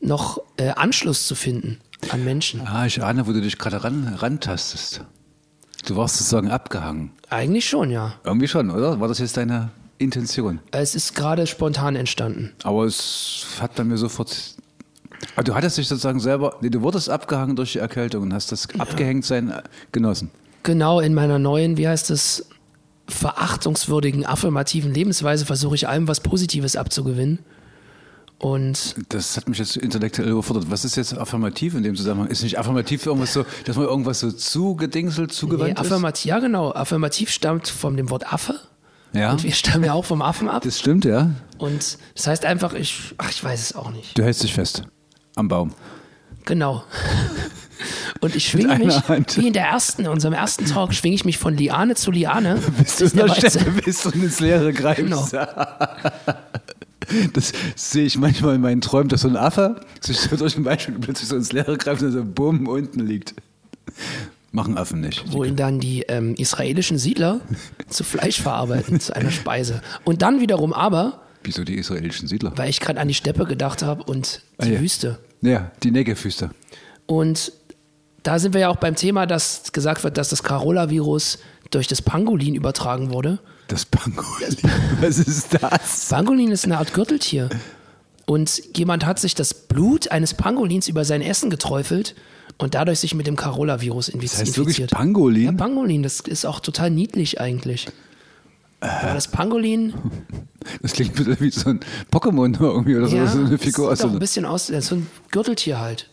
noch 0.01 0.39
äh, 0.57 0.69
Anschluss 0.69 1.27
zu 1.27 1.35
finden 1.35 1.79
an 2.09 2.23
Menschen. 2.23 2.61
Ah, 2.61 2.85
ich 2.85 3.01
ahne, 3.03 3.27
wo 3.27 3.33
du 3.33 3.41
dich 3.41 3.57
gerade 3.57 3.83
ran, 3.83 4.07
rantastest. 4.17 5.01
Du 5.87 5.95
warst 5.95 6.17
sozusagen 6.17 6.49
abgehangen. 6.49 7.11
Eigentlich 7.29 7.67
schon, 7.67 7.91
ja. 7.91 8.15
Irgendwie 8.25 8.49
schon, 8.49 8.69
oder? 8.71 8.99
War 8.99 9.07
das 9.07 9.19
jetzt 9.19 9.37
deine 9.37 9.69
Intention? 9.97 10.59
Es 10.71 10.95
ist 10.95 11.15
gerade 11.15 11.47
spontan 11.47 11.95
entstanden. 11.95 12.51
Aber 12.63 12.83
es 12.83 13.45
hat 13.61 13.75
bei 13.75 13.85
mir 13.85 13.97
sofort. 13.97 14.55
Aber 15.35 15.45
du 15.45 15.55
hattest 15.55 15.77
dich 15.77 15.87
sozusagen 15.87 16.19
selber. 16.19 16.57
Nee, 16.59 16.69
du 16.69 16.81
wurdest 16.81 17.09
abgehangen 17.09 17.55
durch 17.55 17.71
die 17.71 17.79
Erkältung 17.79 18.23
und 18.23 18.33
hast 18.33 18.51
das 18.51 18.67
Abgehängtsein 18.77 19.49
äh, 19.49 19.61
genossen. 19.93 20.29
Genau 20.63 20.99
in 20.99 21.13
meiner 21.13 21.39
neuen, 21.39 21.77
wie 21.77 21.87
heißt 21.87 22.09
es, 22.09 22.49
verachtungswürdigen, 23.07 24.25
affirmativen 24.25 24.93
Lebensweise 24.93 25.45
versuche 25.45 25.75
ich 25.75 25.87
allem 25.87 26.09
was 26.09 26.19
Positives 26.19 26.75
abzugewinnen. 26.75 27.39
Und 28.39 28.95
Das 29.09 29.35
hat 29.35 29.49
mich 29.49 29.57
jetzt 29.57 29.77
intellektuell 29.77 30.29
überfordert. 30.29 30.65
Was 30.69 30.85
ist 30.85 30.95
jetzt 30.95 31.17
affirmativ 31.17 31.73
in 31.73 31.81
dem 31.83 31.95
Zusammenhang? 31.95 32.29
Ist 32.29 32.43
nicht 32.43 32.59
affirmativ 32.59 33.05
irgendwas 33.05 33.33
so, 33.33 33.45
dass 33.65 33.75
man 33.77 33.85
irgendwas 33.85 34.19
so 34.19 34.31
zugedingselt, 34.31 35.29
nee, 35.29 35.33
zugewandt 35.35 35.71
ist? 35.73 35.79
affirmativ, 35.79 36.25
ja 36.25 36.39
genau, 36.39 36.71
affirmativ 36.71 37.31
stammt 37.31 37.67
von 37.67 37.97
dem 37.97 38.09
Wort 38.11 38.31
Affe. 38.31 38.59
Ja, 39.13 39.31
Und 39.31 39.43
wir 39.43 39.53
stammen 39.53 39.85
ja 39.85 39.93
auch 39.93 40.05
vom 40.05 40.21
Affen 40.21 40.49
ab. 40.49 40.61
das 40.63 40.77
stimmt, 40.79 41.03
ja. 41.05 41.31
Und 41.57 41.97
das 42.13 42.27
heißt 42.27 42.45
einfach, 42.45 42.73
ich, 42.73 43.15
ach, 43.17 43.29
ich 43.31 43.43
weiß 43.43 43.59
es 43.59 43.75
auch 43.75 43.89
nicht. 43.91 44.15
Du 44.17 44.23
hältst 44.23 44.43
dich 44.43 44.53
fest. 44.53 44.83
Am 45.35 45.47
Baum. 45.47 45.73
Genau. 46.45 46.83
Und 48.21 48.35
ich 48.35 48.47
schwinge 48.49 48.77
mich, 48.79 48.95
Hand. 49.07 49.37
wie 49.37 49.47
in 49.47 49.53
der 49.53 49.65
ersten, 49.65 50.03
in 50.03 50.07
unserem 50.09 50.33
ersten 50.33 50.65
Talk, 50.65 50.93
schwinge 50.93 51.15
ich 51.15 51.25
mich 51.25 51.37
von 51.37 51.55
Liane 51.55 51.95
zu 51.95 52.11
Liane. 52.11 52.55
Bis 52.77 52.97
du, 52.97 53.03
Bis 53.05 53.13
der 53.13 53.21
in 53.23 53.27
der 53.27 53.35
Weiße- 53.37 53.49
Stelle 53.49 53.71
bist 53.83 54.05
und 54.05 54.15
ins 54.15 54.39
Leere 54.39 54.73
greifst. 54.73 55.01
Genau. 55.03 55.27
Das 57.33 57.53
sehe 57.75 58.05
ich 58.05 58.17
manchmal 58.17 58.55
in 58.55 58.61
meinen 58.61 58.81
Träumen, 58.81 59.07
dass 59.09 59.21
so 59.21 59.27
ein 59.29 59.37
Affe 59.37 59.79
sich 60.01 60.17
so 60.19 60.35
durch 60.35 60.55
den 60.55 60.63
Beispiel 60.63 60.95
plötzlich 61.01 61.29
so 61.29 61.35
ins 61.35 61.51
Leere 61.53 61.77
greift 61.77 62.01
und 62.01 62.11
so 62.11 62.23
bumm 62.25 62.67
unten 62.67 62.99
liegt. 63.05 63.33
Machen 64.51 64.77
Affen 64.77 65.01
nicht. 65.01 65.23
wo 65.31 65.43
ihn 65.43 65.55
dann 65.55 65.79
die 65.79 66.03
ähm, 66.03 66.33
israelischen 66.35 66.97
Siedler 66.97 67.41
zu 67.89 68.03
Fleisch 68.03 68.41
verarbeiten, 68.41 68.99
zu 68.99 69.15
einer 69.15 69.31
Speise. 69.31 69.81
Und 70.03 70.21
dann 70.21 70.39
wiederum 70.39 70.73
aber, 70.73 71.21
Wieso 71.43 71.63
die 71.63 71.75
israelischen 71.75 72.27
Siedler? 72.27 72.53
weil 72.55 72.69
ich 72.69 72.79
gerade 72.79 72.99
an 72.99 73.07
die 73.07 73.13
Steppe 73.13 73.45
gedacht 73.45 73.83
habe 73.83 74.03
und 74.03 74.41
die 74.61 74.65
Ah, 74.65 74.71
ja. 74.73 74.81
Wüste. 74.81 75.19
Ja, 75.41 75.71
die 75.83 75.91
Negev-Wüste. 75.91 76.49
Und 77.05 77.51
da 78.23 78.39
sind 78.39 78.53
wir 78.53 78.61
ja 78.61 78.69
auch 78.69 78.77
beim 78.77 78.95
Thema, 78.95 79.25
dass 79.27 79.71
gesagt 79.71 80.03
wird, 80.03 80.17
dass 80.17 80.29
das 80.29 80.43
Carola-Virus 80.43 81.39
durch 81.71 81.87
das 81.87 82.01
Pangolin 82.01 82.55
übertragen 82.55 83.11
wurde. 83.11 83.39
Das 83.67 83.85
Pangolin. 83.85 84.57
Was 85.01 85.19
ist 85.19 85.53
das? 85.61 86.07
Pangolin 86.09 86.51
ist 86.51 86.65
eine 86.65 86.77
Art 86.77 86.93
Gürteltier. 86.93 87.49
Und 88.25 88.61
jemand 88.75 89.05
hat 89.05 89.19
sich 89.19 89.35
das 89.35 89.53
Blut 89.53 90.11
eines 90.11 90.33
Pangolins 90.33 90.87
über 90.87 91.05
sein 91.05 91.21
Essen 91.21 91.49
geträufelt 91.49 92.15
und 92.57 92.75
dadurch 92.75 92.99
sich 92.99 93.13
mit 93.13 93.27
dem 93.27 93.35
Carola-Virus 93.35 94.09
infiz 94.09 94.31
Das 94.31 94.41
heißt 94.41 94.57
wirklich 94.57 94.79
infiziert. 94.79 94.91
Pangolin? 94.91 95.43
Ja, 95.45 95.51
Pangolin, 95.51 96.03
das 96.03 96.19
ist 96.21 96.45
auch 96.45 96.59
total 96.59 96.89
niedlich 96.89 97.39
eigentlich. 97.39 97.87
Aber 98.79 99.13
das 99.13 99.29
Pangolin, 99.29 99.93
Das 100.81 100.93
klingt 100.93 101.17
ein 101.17 101.25
bisschen 101.25 101.39
wie 101.39 101.51
so 101.51 101.69
ein 101.69 101.79
Pokémon 102.11 102.59
irgendwie 102.59 102.95
oder 102.95 103.07
so, 103.07 103.15
ja, 103.15 103.27
so 103.27 103.39
eine 103.39 103.51
das 103.51 103.61
Figur 103.61 103.89
aus 103.89 103.97
sieht 103.97 104.01
so 104.03 104.07
doch 104.07 104.13
ein 104.13 104.19
bisschen 104.19 104.45
aus, 104.45 104.67
das 104.67 104.87
so 104.87 104.95
ein 104.95 105.07
Gürteltier 105.31 105.79
halt. 105.79 106.09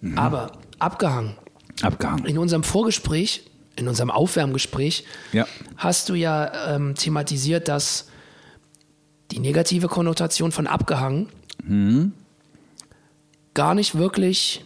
Mhm. 0.00 0.18
Aber 0.18 0.52
abgehangen. 0.78 1.36
abgehangen. 1.82 2.26
In 2.26 2.38
unserem 2.38 2.62
Vorgespräch, 2.62 3.44
in 3.76 3.88
unserem 3.88 4.10
Aufwärmgespräch, 4.10 5.04
Ja. 5.32 5.46
hast 5.76 6.08
du 6.08 6.14
ja 6.14 6.74
ähm, 6.74 6.94
thematisiert, 6.94 7.68
dass 7.68 8.08
die 9.30 9.38
negative 9.40 9.88
Konnotation 9.88 10.52
von 10.52 10.66
abgehangen 10.66 11.28
Mhm. 11.64 12.12
gar 13.54 13.74
nicht 13.74 13.96
wirklich 13.96 14.64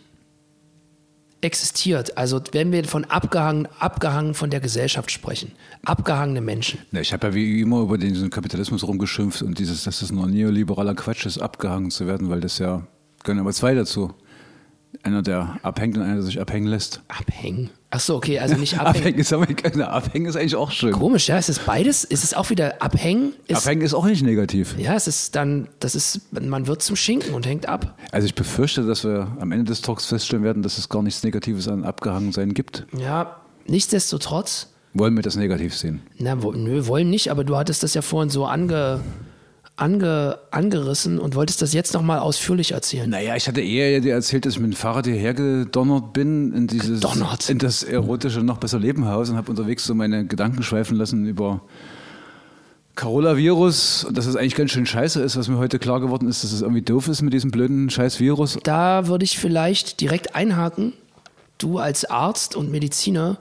existiert. 1.40 2.18
Also 2.18 2.40
wenn 2.52 2.72
wir 2.72 2.84
von 2.84 3.04
abgehangen, 3.04 3.68
abgehangen 3.78 4.34
von 4.34 4.50
der 4.50 4.58
Gesellschaft 4.60 5.10
sprechen, 5.12 5.52
abgehangene 5.84 6.40
Menschen. 6.40 6.80
Na, 6.90 7.00
ich 7.00 7.12
habe 7.12 7.28
ja 7.28 7.34
wie 7.34 7.60
immer 7.60 7.80
über 7.82 7.96
den 7.96 8.12
diesen 8.12 8.30
Kapitalismus 8.30 8.82
rumgeschimpft 8.82 9.42
und 9.42 9.58
dieses, 9.58 9.84
dass 9.84 10.00
das 10.00 10.10
nur 10.10 10.26
neoliberaler 10.26 10.94
Quatsch 10.94 11.26
ist, 11.26 11.38
abgehangen 11.38 11.90
zu 11.92 12.06
werden, 12.08 12.28
weil 12.28 12.40
das 12.40 12.58
ja, 12.58 12.86
gehören 13.22 13.38
aber 13.40 13.52
zwei 13.52 13.74
dazu. 13.74 14.12
Einer, 15.02 15.22
der 15.22 15.58
abhängt 15.62 15.96
und 15.96 16.02
einer, 16.02 16.14
der 16.14 16.22
sich 16.22 16.40
abhängen 16.40 16.66
lässt. 16.66 17.02
Abhängen. 17.08 17.70
Ach 17.90 18.00
so, 18.00 18.16
okay, 18.16 18.38
also 18.38 18.56
nicht 18.56 18.78
abhängen. 18.78 18.96
Abhängen 18.96 19.18
ist, 19.18 19.32
aber, 19.32 19.46
abhängen 19.92 20.26
ist 20.26 20.36
eigentlich 20.36 20.56
auch 20.56 20.70
schön. 20.70 20.92
Komisch, 20.92 21.28
ja, 21.28 21.38
ist 21.38 21.48
es 21.48 21.58
beides? 21.60 22.04
Ist 22.04 22.24
es 22.24 22.34
auch 22.34 22.50
wieder 22.50 22.82
abhängen? 22.82 23.32
Ist, 23.46 23.58
Abhängen 23.66 23.82
ist 23.82 23.94
auch 23.94 24.04
nicht 24.06 24.22
negativ. 24.22 24.76
ja, 24.78 24.94
es 24.94 25.06
ist 25.06 25.36
dann, 25.36 25.68
das 25.80 25.94
ist, 25.94 26.32
man 26.32 26.66
wird 26.66 26.82
zum 26.82 26.96
Schinken 26.96 27.32
und 27.34 27.46
hängt 27.46 27.66
ab. 27.68 27.96
Also 28.12 28.26
ich 28.26 28.34
befürchte, 28.34 28.84
dass 28.86 29.04
wir 29.04 29.36
am 29.40 29.52
Ende 29.52 29.66
des 29.66 29.80
Talks 29.82 30.06
feststellen 30.06 30.44
werden, 30.44 30.62
dass 30.62 30.78
es 30.78 30.88
gar 30.88 31.02
nichts 31.02 31.22
Negatives 31.22 31.68
an 31.68 31.84
Abgehangensein 31.84 32.52
gibt. 32.54 32.86
Ja, 32.98 33.36
nichtsdestotrotz, 33.66 34.68
Wollen 34.94 35.14
wir 35.14 35.22
das 35.22 35.36
negativ 35.36 35.76
sehen? 35.76 36.00
na, 36.18 36.42
wo, 36.42 36.52
nö, 36.52 36.86
wollen 36.86 37.08
nicht, 37.10 37.30
aber 37.30 37.44
du 37.44 37.56
hattest 37.56 37.82
das 37.82 37.94
ja 37.94 38.02
vorhin 38.02 38.30
so 38.30 38.46
ange, 38.46 39.00
ange, 39.78 40.38
angerissen 40.50 41.18
und 41.18 41.34
wolltest 41.36 41.62
das 41.62 41.72
jetzt 41.72 41.94
nochmal 41.94 42.18
ausführlich 42.18 42.72
erzählen. 42.72 43.08
Naja, 43.08 43.36
ich 43.36 43.46
hatte 43.46 43.60
eher 43.60 44.00
dir 44.00 44.12
erzählt, 44.12 44.44
dass 44.44 44.54
ich 44.54 44.60
mit 44.60 44.72
dem 44.72 44.76
Fahrrad 44.76 45.06
hierher 45.06 45.34
gedonnert 45.34 46.12
bin 46.12 46.52
in 46.52 46.66
dieses 46.66 47.00
Gedonnert. 47.00 47.48
in 47.48 47.58
das 47.58 47.84
erotische 47.84 48.40
noch 48.40 48.58
besser 48.58 48.80
Lebenhaus 48.80 49.30
und 49.30 49.36
habe 49.36 49.50
unterwegs 49.50 49.84
so 49.84 49.94
meine 49.94 50.26
Gedanken 50.26 50.62
schweifen 50.62 50.96
lassen 50.96 51.26
über 51.26 51.62
Coronavirus 52.96 54.04
und 54.04 54.18
dass 54.18 54.26
es 54.26 54.34
eigentlich 54.34 54.56
ganz 54.56 54.72
schön 54.72 54.84
scheiße 54.84 55.22
ist, 55.22 55.36
was 55.36 55.46
mir 55.46 55.58
heute 55.58 55.78
klar 55.78 56.00
geworden 56.00 56.28
ist, 56.28 56.42
dass 56.42 56.50
es 56.50 56.62
irgendwie 56.62 56.82
doof 56.82 57.06
ist 57.06 57.22
mit 57.22 57.32
diesem 57.32 57.52
blöden 57.52 57.88
scheiß 57.88 58.18
Virus. 58.18 58.58
Da 58.64 59.06
würde 59.06 59.24
ich 59.24 59.38
vielleicht 59.38 60.00
direkt 60.00 60.34
einhaken. 60.34 60.92
Du 61.58 61.78
als 61.78 62.04
Arzt 62.04 62.56
und 62.56 62.72
Mediziner 62.72 63.38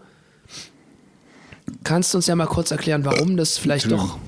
kannst 1.84 2.13
uns 2.13 2.27
ja 2.27 2.36
mal 2.36 2.46
kurz 2.46 2.70
erklären, 2.70 3.03
warum 3.06 3.38
das 3.38 3.58
vielleicht 3.58 3.91
doch. 3.91 4.20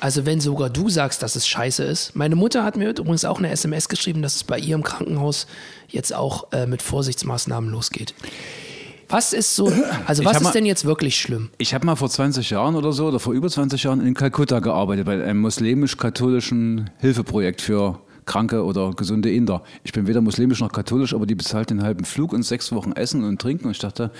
Also 0.00 0.26
wenn 0.26 0.40
sogar 0.40 0.70
du 0.70 0.88
sagst, 0.88 1.22
dass 1.22 1.36
es 1.36 1.46
scheiße 1.48 1.82
ist. 1.84 2.14
Meine 2.14 2.36
Mutter 2.36 2.64
hat 2.64 2.76
mir 2.76 2.90
übrigens 2.90 3.24
auch 3.24 3.38
eine 3.38 3.50
SMS 3.50 3.88
geschrieben, 3.88 4.22
dass 4.22 4.34
es 4.36 4.44
bei 4.44 4.58
ihr 4.58 4.74
im 4.74 4.82
Krankenhaus 4.82 5.46
jetzt 5.88 6.14
auch 6.14 6.52
äh, 6.52 6.66
mit 6.66 6.82
Vorsichtsmaßnahmen 6.82 7.70
losgeht. 7.70 8.14
Was 9.08 9.32
ist 9.32 9.54
so, 9.54 9.72
also 10.06 10.24
was 10.24 10.34
hab 10.36 10.42
mal- 10.42 10.48
ist 10.50 10.54
denn 10.54 10.66
jetzt 10.66 10.84
wirklich 10.84 11.16
schlimm? 11.20 11.50
Ich 11.58 11.72
habe 11.74 11.86
mal 11.86 11.96
vor 11.96 12.10
20 12.10 12.50
Jahren 12.50 12.74
oder 12.74 12.92
so 12.92 13.06
oder 13.06 13.20
vor 13.20 13.32
über 13.32 13.48
20 13.48 13.82
Jahren 13.82 14.04
in 14.06 14.14
Kalkutta 14.14 14.60
gearbeitet 14.60 15.06
bei 15.06 15.22
einem 15.22 15.40
muslimisch-katholischen 15.40 16.90
Hilfeprojekt 16.98 17.60
für 17.62 18.00
kranke 18.26 18.64
oder 18.64 18.92
gesunde 18.92 19.32
Inder. 19.32 19.62
Ich 19.82 19.92
bin 19.92 20.06
weder 20.06 20.20
muslimisch 20.20 20.60
noch 20.60 20.72
katholisch, 20.72 21.14
aber 21.14 21.26
die 21.26 21.34
bezahlten 21.34 21.78
den 21.78 21.84
halben 21.84 22.04
Flug 22.04 22.32
und 22.32 22.42
sechs 22.42 22.72
Wochen 22.72 22.92
Essen 22.92 23.24
und 23.24 23.40
Trinken. 23.40 23.66
Und 23.66 23.72
ich 23.72 23.78
dachte, 23.78 24.10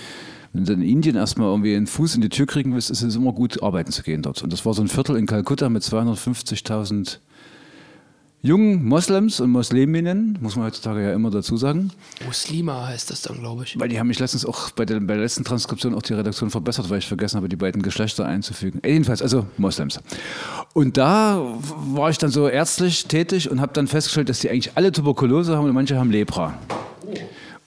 wenn 0.53 0.65
du 0.65 0.73
in 0.73 0.81
Indien 0.81 1.15
erstmal 1.15 1.49
irgendwie 1.49 1.75
einen 1.75 1.87
Fuß 1.87 2.15
in 2.15 2.21
die 2.21 2.29
Tür 2.29 2.45
kriegen 2.45 2.73
willst, 2.73 2.89
ist 2.89 3.01
es 3.01 3.15
immer 3.15 3.33
gut, 3.33 3.61
arbeiten 3.61 3.91
zu 3.91 4.03
gehen 4.03 4.21
dort. 4.21 4.41
Und 4.43 4.53
das 4.53 4.65
war 4.65 4.73
so 4.73 4.81
ein 4.81 4.87
Viertel 4.87 5.17
in 5.17 5.25
Kalkutta 5.25 5.69
mit 5.69 5.83
250.000 5.83 7.19
jungen 8.41 8.85
Moslems 8.85 9.39
und 9.39 9.49
Musliminnen, 9.49 10.37
muss 10.41 10.55
man 10.55 10.65
heutzutage 10.65 11.03
ja 11.03 11.13
immer 11.13 11.31
dazu 11.31 11.57
sagen. 11.57 11.91
Muslima 12.25 12.87
heißt 12.87 13.09
das 13.09 13.21
dann, 13.23 13.39
glaube 13.39 13.63
ich. 13.63 13.79
Weil 13.79 13.89
die 13.89 13.99
haben 13.99 14.07
mich 14.07 14.19
letztens 14.19 14.45
auch 14.45 14.69
bei 14.71 14.85
der, 14.85 14.99
bei 14.99 15.13
der 15.13 15.23
letzten 15.23 15.43
Transkription 15.43 15.95
auch 15.95 16.01
die 16.01 16.13
Redaktion 16.13 16.49
verbessert, 16.49 16.89
weil 16.89 16.99
ich 16.99 17.07
vergessen 17.07 17.37
habe, 17.37 17.49
die 17.49 17.55
beiden 17.55 17.81
Geschlechter 17.81 18.25
einzufügen. 18.25 18.81
Jedenfalls, 18.85 19.21
also 19.21 19.47
Moslems. 19.57 19.99
Und 20.73 20.97
da 20.97 21.41
war 21.93 22.09
ich 22.09 22.17
dann 22.17 22.29
so 22.29 22.47
ärztlich 22.47 23.05
tätig 23.07 23.49
und 23.49 23.61
habe 23.61 23.73
dann 23.73 23.87
festgestellt, 23.87 24.29
dass 24.29 24.39
die 24.39 24.49
eigentlich 24.49 24.71
alle 24.75 24.91
Tuberkulose 24.91 25.55
haben 25.55 25.65
und 25.65 25.73
manche 25.73 25.97
haben 25.97 26.11
Lepra. 26.11 26.57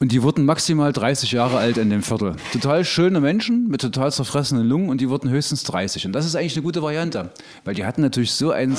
Und 0.00 0.12
die 0.12 0.22
wurden 0.22 0.44
maximal 0.44 0.92
30 0.92 1.32
Jahre 1.32 1.58
alt 1.58 1.76
in 1.76 1.90
dem 1.90 2.02
Viertel. 2.02 2.36
Total 2.52 2.84
schöne 2.84 3.20
Menschen 3.20 3.66
mit 3.68 3.80
total 3.80 4.12
zerfressenen 4.12 4.64
Lungen 4.64 4.90
und 4.90 5.00
die 5.00 5.08
wurden 5.08 5.28
höchstens 5.28 5.64
30. 5.64 6.06
Und 6.06 6.12
das 6.12 6.24
ist 6.24 6.36
eigentlich 6.36 6.54
eine 6.54 6.62
gute 6.62 6.82
Variante, 6.82 7.32
weil 7.64 7.74
die 7.74 7.84
hatten 7.84 8.00
natürlich 8.00 8.30
so 8.30 8.52
einen 8.52 8.76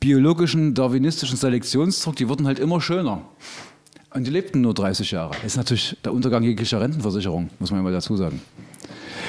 biologischen, 0.00 0.74
darwinistischen 0.74 1.36
Selektionsdruck, 1.36 2.16
die 2.16 2.28
wurden 2.28 2.46
halt 2.46 2.58
immer 2.58 2.80
schöner. 2.80 3.22
Und 4.14 4.26
die 4.26 4.30
lebten 4.30 4.60
nur 4.60 4.74
30 4.74 5.10
Jahre. 5.10 5.32
Das 5.34 5.44
ist 5.44 5.56
natürlich 5.56 5.96
der 6.04 6.12
Untergang 6.12 6.42
jeglicher 6.42 6.80
Rentenversicherung, 6.80 7.50
muss 7.58 7.70
man 7.70 7.82
mal 7.82 7.92
dazu 7.92 8.16
sagen. 8.16 8.40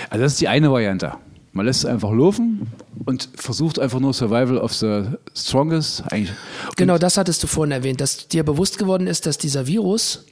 Also 0.10 0.24
das 0.24 0.34
ist 0.34 0.42
die 0.42 0.48
eine 0.48 0.72
Variante. 0.72 1.14
Man 1.52 1.66
lässt 1.66 1.84
es 1.84 1.86
einfach 1.86 2.12
laufen 2.12 2.68
und 3.06 3.30
versucht 3.36 3.80
einfach 3.80 4.00
nur 4.00 4.14
Survival 4.14 4.58
of 4.58 4.74
the 4.74 5.06
Strongest. 5.36 6.04
Eigentlich. 6.12 6.36
Genau, 6.76 6.98
das 6.98 7.18
hattest 7.18 7.44
du 7.44 7.48
vorhin 7.48 7.72
erwähnt, 7.72 8.02
dass 8.02 8.28
dir 8.28 8.44
bewusst 8.44 8.78
geworden 8.78 9.08
ist, 9.08 9.26
dass 9.26 9.38
dieser 9.38 9.68
Virus 9.68 10.26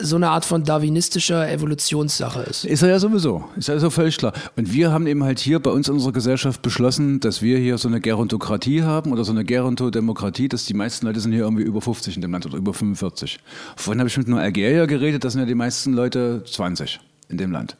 so 0.00 0.16
eine 0.16 0.30
Art 0.30 0.44
von 0.44 0.64
darwinistischer 0.64 1.50
Evolutionssache 1.50 2.40
ist. 2.42 2.64
Ist 2.64 2.82
er 2.82 2.90
ja 2.90 2.98
sowieso. 2.98 3.44
Ist 3.56 3.68
ja 3.68 3.78
so 3.78 3.90
völlig 3.90 4.16
klar. 4.16 4.32
Und 4.56 4.72
wir 4.72 4.92
haben 4.92 5.06
eben 5.06 5.24
halt 5.24 5.38
hier 5.38 5.58
bei 5.60 5.70
uns 5.70 5.88
in 5.88 5.94
unserer 5.94 6.12
Gesellschaft 6.12 6.62
beschlossen, 6.62 7.20
dass 7.20 7.42
wir 7.42 7.58
hier 7.58 7.76
so 7.78 7.88
eine 7.88 8.00
Gerontokratie 8.00 8.82
haben 8.82 9.12
oder 9.12 9.24
so 9.24 9.32
eine 9.32 9.44
Gerontodemokratie, 9.44 10.48
dass 10.48 10.64
die 10.64 10.74
meisten 10.74 11.06
Leute 11.06 11.20
sind 11.20 11.32
hier 11.32 11.42
irgendwie 11.42 11.64
über 11.64 11.80
50 11.80 12.16
in 12.16 12.22
dem 12.22 12.32
Land 12.32 12.46
oder 12.46 12.56
über 12.56 12.72
45. 12.72 13.38
Vorhin 13.76 14.00
habe 14.00 14.08
ich 14.08 14.16
mit 14.16 14.26
einer 14.26 14.40
Algerier 14.40 14.86
geredet, 14.86 15.24
das 15.24 15.34
sind 15.34 15.40
ja 15.40 15.46
die 15.46 15.54
meisten 15.54 15.92
Leute 15.92 16.44
20 16.46 17.00
in 17.28 17.38
dem 17.38 17.52
Land. 17.52 17.76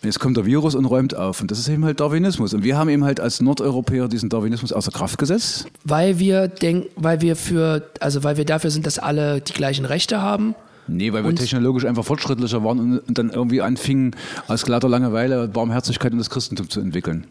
Und 0.00 0.06
jetzt 0.06 0.20
kommt 0.20 0.36
der 0.36 0.46
Virus 0.46 0.76
und 0.76 0.84
räumt 0.84 1.16
auf. 1.16 1.40
Und 1.40 1.50
das 1.50 1.58
ist 1.58 1.68
eben 1.68 1.84
halt 1.84 1.98
Darwinismus. 1.98 2.54
Und 2.54 2.62
wir 2.62 2.78
haben 2.78 2.88
eben 2.88 3.04
halt 3.04 3.18
als 3.18 3.40
Nordeuropäer 3.40 4.06
diesen 4.06 4.28
Darwinismus 4.28 4.72
außer 4.72 4.92
Kraft 4.92 5.18
gesetzt. 5.18 5.66
Weil 5.82 6.20
wir 6.20 6.46
denken, 6.46 6.88
weil 6.94 7.20
wir 7.20 7.34
für, 7.34 7.90
also 7.98 8.22
weil 8.22 8.36
wir 8.36 8.44
dafür 8.44 8.70
sind, 8.70 8.86
dass 8.86 9.00
alle 9.00 9.40
die 9.40 9.52
gleichen 9.52 9.84
Rechte 9.84 10.22
haben. 10.22 10.54
Nee, 10.88 11.12
weil 11.12 11.22
wir 11.22 11.28
Und- 11.28 11.36
technologisch 11.36 11.84
einfach 11.84 12.04
fortschrittlicher 12.04 12.64
waren 12.64 12.98
und, 12.98 13.18
dann 13.18 13.30
irgendwie 13.30 13.60
anfingen, 13.62 14.16
aus 14.46 14.64
glatter 14.64 14.88
Langeweile 14.88 15.46
Barmherzigkeit 15.48 16.12
und 16.12 16.18
das 16.18 16.30
Christentum 16.30 16.68
zu 16.70 16.80
entwickeln. 16.80 17.26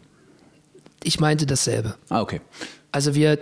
Ich 1.02 1.20
meinte 1.20 1.46
dasselbe. 1.46 1.94
Ah, 2.08 2.20
okay. 2.20 2.40
Also 2.92 3.14
wir 3.14 3.38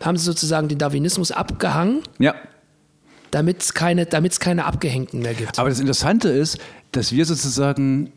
haben 0.00 0.16
sozusagen 0.16 0.68
den 0.68 0.78
Darwinismus 0.78 1.30
abgehangen, 1.30 2.00
Ja, 2.18 2.34
damit 3.30 3.62
es 3.62 3.74
keine, 3.74 4.06
damit's 4.06 4.40
keine 4.40 4.64
Abgehängten 4.64 5.20
mehr 5.20 5.34
gibt. 5.34 5.58
Aber 5.58 5.68
das 5.68 5.80
Interessante 5.80 6.28
ist, 6.28 6.58
dass 6.92 7.12
wir 7.12 7.24
sozusagen 7.26 8.12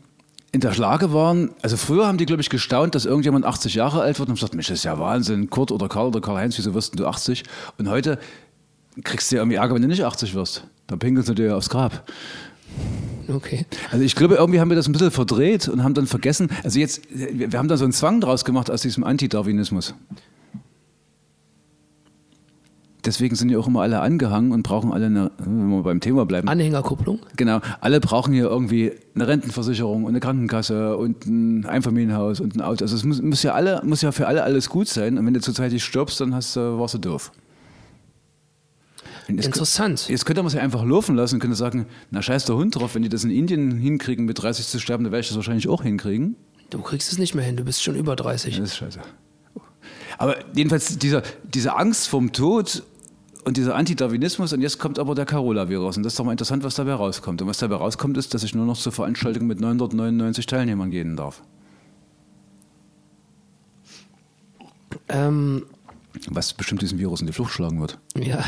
in 0.52 0.60
der 0.60 0.74
Lage 0.76 1.12
waren, 1.12 1.50
also 1.62 1.76
früher 1.76 2.06
haben 2.06 2.18
die, 2.18 2.26
glaube 2.26 2.42
ich, 2.42 2.50
gestaunt, 2.50 2.94
dass 2.94 3.04
irgendjemand 3.04 3.44
80 3.44 3.74
Jahre 3.74 4.00
alt 4.02 4.18
wird 4.18 4.28
und 4.28 4.32
haben 4.32 4.36
gesagt, 4.36 4.54
Mensch, 4.54 4.66
das 4.68 4.78
ist 4.78 4.84
ja 4.84 4.98
Wahnsinn, 4.98 5.48
Kurt 5.48 5.70
oder 5.70 5.88
Karl 5.88 6.08
oder 6.08 6.20
Karl-Heinz, 6.20 6.58
wieso 6.58 6.74
wirst 6.74 6.98
du 6.98 7.06
80? 7.06 7.44
Und 7.78 7.88
heute 7.88 8.18
kriegst 9.04 9.30
du 9.30 9.36
ja 9.36 9.42
irgendwie 9.42 9.56
Ärger, 9.58 9.74
wenn 9.74 9.82
du 9.82 9.88
nicht 9.88 10.04
80 10.04 10.34
wirst. 10.34 10.64
Dann 10.90 10.98
pinkelst 10.98 11.28
du 11.28 11.34
dir 11.34 11.56
aufs 11.56 11.70
Grab. 11.70 12.02
Okay. 13.28 13.64
Also 13.92 14.04
ich 14.04 14.16
glaube, 14.16 14.34
irgendwie 14.34 14.58
haben 14.58 14.70
wir 14.70 14.76
das 14.76 14.88
ein 14.88 14.92
bisschen 14.92 15.12
verdreht 15.12 15.68
und 15.68 15.84
haben 15.84 15.94
dann 15.94 16.06
vergessen, 16.06 16.48
also 16.64 16.80
jetzt, 16.80 17.02
wir 17.12 17.56
haben 17.56 17.68
da 17.68 17.76
so 17.76 17.84
einen 17.84 17.92
Zwang 17.92 18.20
draus 18.20 18.44
gemacht 18.44 18.70
aus 18.72 18.82
diesem 18.82 19.04
Anti-Darwinismus. 19.04 19.94
Deswegen 23.04 23.34
sind 23.34 23.48
ja 23.50 23.58
auch 23.58 23.66
immer 23.66 23.80
alle 23.80 24.00
angehangen 24.00 24.52
und 24.52 24.62
brauchen 24.62 24.92
alle, 24.92 25.06
eine, 25.06 25.30
wenn 25.38 25.68
wir 25.70 25.82
beim 25.82 26.00
Thema 26.00 26.26
bleiben, 26.26 26.48
Anhängerkupplung. 26.48 27.20
Genau, 27.36 27.60
alle 27.80 27.98
brauchen 27.98 28.34
hier 28.34 28.44
irgendwie 28.44 28.92
eine 29.14 29.26
Rentenversicherung 29.26 30.04
und 30.04 30.10
eine 30.10 30.20
Krankenkasse 30.20 30.96
und 30.98 31.24
ein 31.24 31.64
Einfamilienhaus 31.64 32.40
und 32.40 32.56
ein 32.56 32.60
Auto. 32.60 32.84
Also 32.84 32.96
es 32.96 33.04
muss, 33.04 33.22
muss, 33.22 33.42
ja 33.42 33.54
alle, 33.54 33.80
muss 33.84 34.02
ja 34.02 34.12
für 34.12 34.26
alle 34.26 34.42
alles 34.42 34.68
gut 34.68 34.88
sein. 34.88 35.16
Und 35.16 35.24
wenn 35.24 35.32
du 35.32 35.40
zurzeitig 35.40 35.82
stirbst, 35.82 36.20
dann 36.20 36.34
hast, 36.34 36.56
du- 36.56 36.78
warst 36.78 36.92
du 36.94 36.98
doof. 36.98 37.32
Jetzt, 39.36 39.46
Interessant. 39.46 40.08
jetzt 40.08 40.24
könnte 40.26 40.42
man 40.42 40.48
es 40.48 40.54
ja 40.54 40.60
einfach 40.60 40.84
laufen 40.84 41.16
lassen 41.16 41.36
und 41.36 41.40
könnte 41.40 41.56
sagen, 41.56 41.86
na 42.10 42.22
scheiß 42.22 42.44
der 42.44 42.56
Hund 42.56 42.74
drauf, 42.76 42.94
wenn 42.94 43.02
die 43.02 43.08
das 43.08 43.24
in 43.24 43.30
Indien 43.30 43.78
hinkriegen, 43.78 44.24
mit 44.24 44.40
30 44.42 44.66
zu 44.66 44.78
sterben, 44.78 45.04
dann 45.04 45.12
werde 45.12 45.20
ich 45.22 45.28
das 45.28 45.36
wahrscheinlich 45.36 45.68
auch 45.68 45.82
hinkriegen. 45.82 46.36
Du 46.70 46.80
kriegst 46.82 47.10
es 47.12 47.18
nicht 47.18 47.34
mehr 47.34 47.44
hin, 47.44 47.56
du 47.56 47.64
bist 47.64 47.82
schon 47.82 47.96
über 47.96 48.16
30. 48.16 48.56
Das 48.56 48.70
ist 48.70 48.76
scheiße. 48.76 49.00
Aber 50.18 50.36
jedenfalls 50.54 50.98
dieser, 50.98 51.22
diese 51.44 51.76
Angst 51.76 52.08
vom 52.08 52.32
Tod 52.32 52.82
und 53.44 53.56
dieser 53.56 53.74
Antidarwinismus 53.74 54.52
und 54.52 54.60
jetzt 54.60 54.78
kommt 54.78 54.98
aber 54.98 55.14
der 55.14 55.24
Carola-Virus 55.24 55.96
und 55.96 56.02
das 56.02 56.12
ist 56.12 56.18
doch 56.18 56.24
mal 56.24 56.32
interessant, 56.32 56.62
was 56.62 56.74
dabei 56.74 56.92
rauskommt. 56.94 57.40
Und 57.42 57.48
was 57.48 57.58
dabei 57.58 57.76
rauskommt, 57.76 58.16
ist, 58.18 58.34
dass 58.34 58.42
ich 58.42 58.54
nur 58.54 58.66
noch 58.66 58.76
zur 58.78 58.92
Veranstaltung 58.92 59.46
mit 59.46 59.60
999 59.60 60.46
Teilnehmern 60.46 60.90
gehen 60.90 61.16
darf. 61.16 61.42
Ähm, 65.08 65.66
Was 66.28 66.52
bestimmt 66.52 66.82
diesen 66.82 66.98
Virus 66.98 67.20
in 67.20 67.26
die 67.26 67.32
Flucht 67.32 67.52
schlagen 67.52 67.80
wird. 67.80 67.98
ja. 68.16 68.44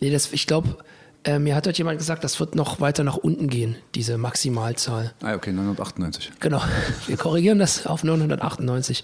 Nee, 0.00 0.10
das, 0.10 0.32
ich 0.32 0.46
glaube, 0.46 0.76
äh, 1.24 1.38
mir 1.38 1.56
hat 1.56 1.66
heute 1.66 1.78
jemand 1.78 1.98
gesagt, 1.98 2.22
das 2.22 2.38
wird 2.38 2.54
noch 2.54 2.80
weiter 2.80 3.02
nach 3.02 3.16
unten 3.16 3.48
gehen, 3.48 3.76
diese 3.94 4.16
Maximalzahl. 4.16 5.12
Ah, 5.22 5.34
okay, 5.34 5.52
998. 5.52 6.32
Genau, 6.38 6.62
wir 7.06 7.16
korrigieren 7.16 7.58
das 7.58 7.86
auf 7.86 8.04
998. 8.04 9.02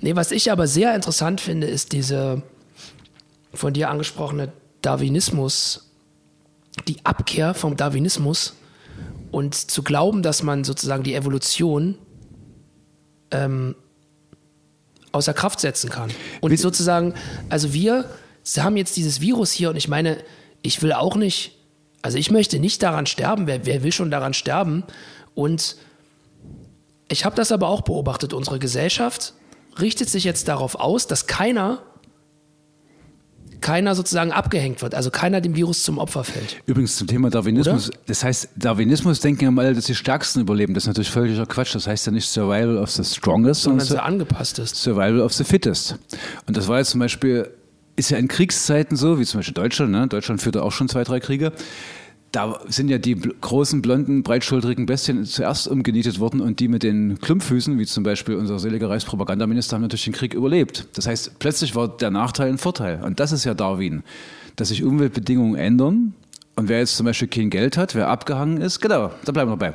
Nee, 0.00 0.14
was 0.14 0.30
ich 0.30 0.52
aber 0.52 0.68
sehr 0.68 0.94
interessant 0.94 1.40
finde, 1.40 1.66
ist 1.66 1.92
diese 1.92 2.42
von 3.52 3.72
dir 3.72 3.90
angesprochene 3.90 4.52
Darwinismus, 4.82 5.90
die 6.86 7.04
Abkehr 7.04 7.54
vom 7.54 7.76
Darwinismus 7.76 8.54
und 9.32 9.54
zu 9.54 9.82
glauben, 9.82 10.22
dass 10.22 10.42
man 10.44 10.62
sozusagen 10.62 11.02
die 11.02 11.14
Evolution 11.14 11.98
ähm, 13.32 13.74
außer 15.10 15.34
Kraft 15.34 15.60
setzen 15.60 15.90
kann. 15.90 16.10
Und 16.40 16.56
sozusagen, 16.58 17.14
also 17.48 17.72
wir 17.72 18.08
haben 18.56 18.76
jetzt 18.76 18.96
dieses 18.96 19.20
Virus 19.20 19.50
hier 19.52 19.70
und 19.70 19.76
ich 19.76 19.88
meine, 19.88 20.18
ich 20.62 20.82
will 20.82 20.92
auch 20.92 21.16
nicht, 21.16 21.52
also 22.02 22.18
ich 22.18 22.30
möchte 22.30 22.58
nicht 22.58 22.82
daran 22.82 23.06
sterben, 23.06 23.46
wer, 23.46 23.66
wer 23.66 23.82
will 23.82 23.92
schon 23.92 24.10
daran 24.10 24.34
sterben? 24.34 24.84
Und 25.34 25.76
ich 27.08 27.24
habe 27.24 27.36
das 27.36 27.52
aber 27.52 27.68
auch 27.68 27.82
beobachtet. 27.82 28.32
Unsere 28.32 28.58
Gesellschaft 28.58 29.34
richtet 29.80 30.08
sich 30.08 30.24
jetzt 30.24 30.48
darauf 30.48 30.76
aus, 30.76 31.06
dass 31.06 31.26
keiner, 31.26 31.82
keiner 33.60 33.94
sozusagen 33.94 34.32
abgehängt 34.32 34.82
wird, 34.82 34.94
also 34.94 35.10
keiner 35.10 35.40
dem 35.40 35.56
Virus 35.56 35.82
zum 35.82 35.98
Opfer 35.98 36.24
fällt. 36.24 36.56
Übrigens 36.66 36.96
zum 36.96 37.06
Thema 37.06 37.30
Darwinismus. 37.30 37.90
Das 38.06 38.24
heißt, 38.24 38.50
Darwinismus 38.56 39.20
denken 39.20 39.44
ja 39.44 39.50
mal, 39.50 39.74
dass 39.74 39.86
die 39.86 39.94
Stärksten 39.94 40.40
überleben. 40.40 40.74
Das 40.74 40.84
ist 40.84 40.88
natürlich 40.88 41.10
völliger 41.10 41.46
Quatsch. 41.46 41.74
Das 41.74 41.86
heißt 41.86 42.06
ja 42.06 42.12
nicht 42.12 42.28
Survival 42.28 42.78
of 42.78 42.90
the 42.90 43.04
Strongest, 43.04 43.62
Sondern 43.62 43.86
sondern 43.86 44.04
so 44.04 44.08
angepasst 44.08 44.58
ist. 44.58 44.76
Survival 44.76 45.20
of 45.20 45.32
the 45.32 45.44
Fittest. 45.44 45.96
Und 46.46 46.56
das 46.56 46.68
war 46.68 46.78
jetzt 46.78 46.90
zum 46.90 47.00
Beispiel, 47.00 47.50
ist 47.96 48.10
ja 48.10 48.18
in 48.18 48.28
Kriegszeiten 48.28 48.96
so, 48.96 49.18
wie 49.18 49.24
zum 49.24 49.40
Beispiel 49.40 49.54
Deutschland, 49.54 49.90
ne? 49.90 50.06
Deutschland 50.06 50.40
führte 50.40 50.62
auch 50.62 50.72
schon 50.72 50.88
zwei, 50.88 51.02
drei 51.02 51.20
Kriege. 51.20 51.52
da 52.32 52.60
sind 52.68 52.90
ja 52.90 52.98
die 52.98 53.14
großen, 53.14 53.80
blonden, 53.80 54.22
breitschultrigen 54.22 54.84
Bestien 54.84 55.24
zuerst 55.24 55.68
umgenietet 55.68 56.20
worden 56.20 56.40
und 56.42 56.60
die 56.60 56.68
mit 56.68 56.82
den 56.82 57.18
Klumpfüßen, 57.18 57.78
wie 57.78 57.86
zum 57.86 58.04
Beispiel 58.04 58.34
unser 58.34 58.58
seliger 58.58 58.90
Reichspropagandaminister, 58.90 59.76
haben 59.76 59.82
natürlich 59.82 60.04
den 60.04 60.12
Krieg 60.12 60.34
überlebt. 60.34 60.86
Das 60.94 61.06
heißt, 61.06 61.38
plötzlich 61.38 61.74
war 61.74 61.88
der 61.88 62.10
Nachteil 62.10 62.50
ein 62.50 62.58
Vorteil. 62.58 63.02
Und 63.02 63.20
das 63.20 63.32
ist 63.32 63.44
ja 63.44 63.54
Darwin, 63.54 64.02
dass 64.56 64.68
sich 64.68 64.84
Umweltbedingungen 64.84 65.54
ändern. 65.54 66.14
Und 66.56 66.68
wer 66.68 66.78
jetzt 66.80 66.96
zum 66.96 67.06
Beispiel 67.06 67.28
kein 67.28 67.48
Geld 67.48 67.78
hat, 67.78 67.94
wer 67.94 68.08
abgehangen 68.08 68.60
ist, 68.60 68.80
genau, 68.80 69.12
da 69.24 69.32
bleiben 69.32 69.50
wir 69.50 69.56
dabei. 69.56 69.74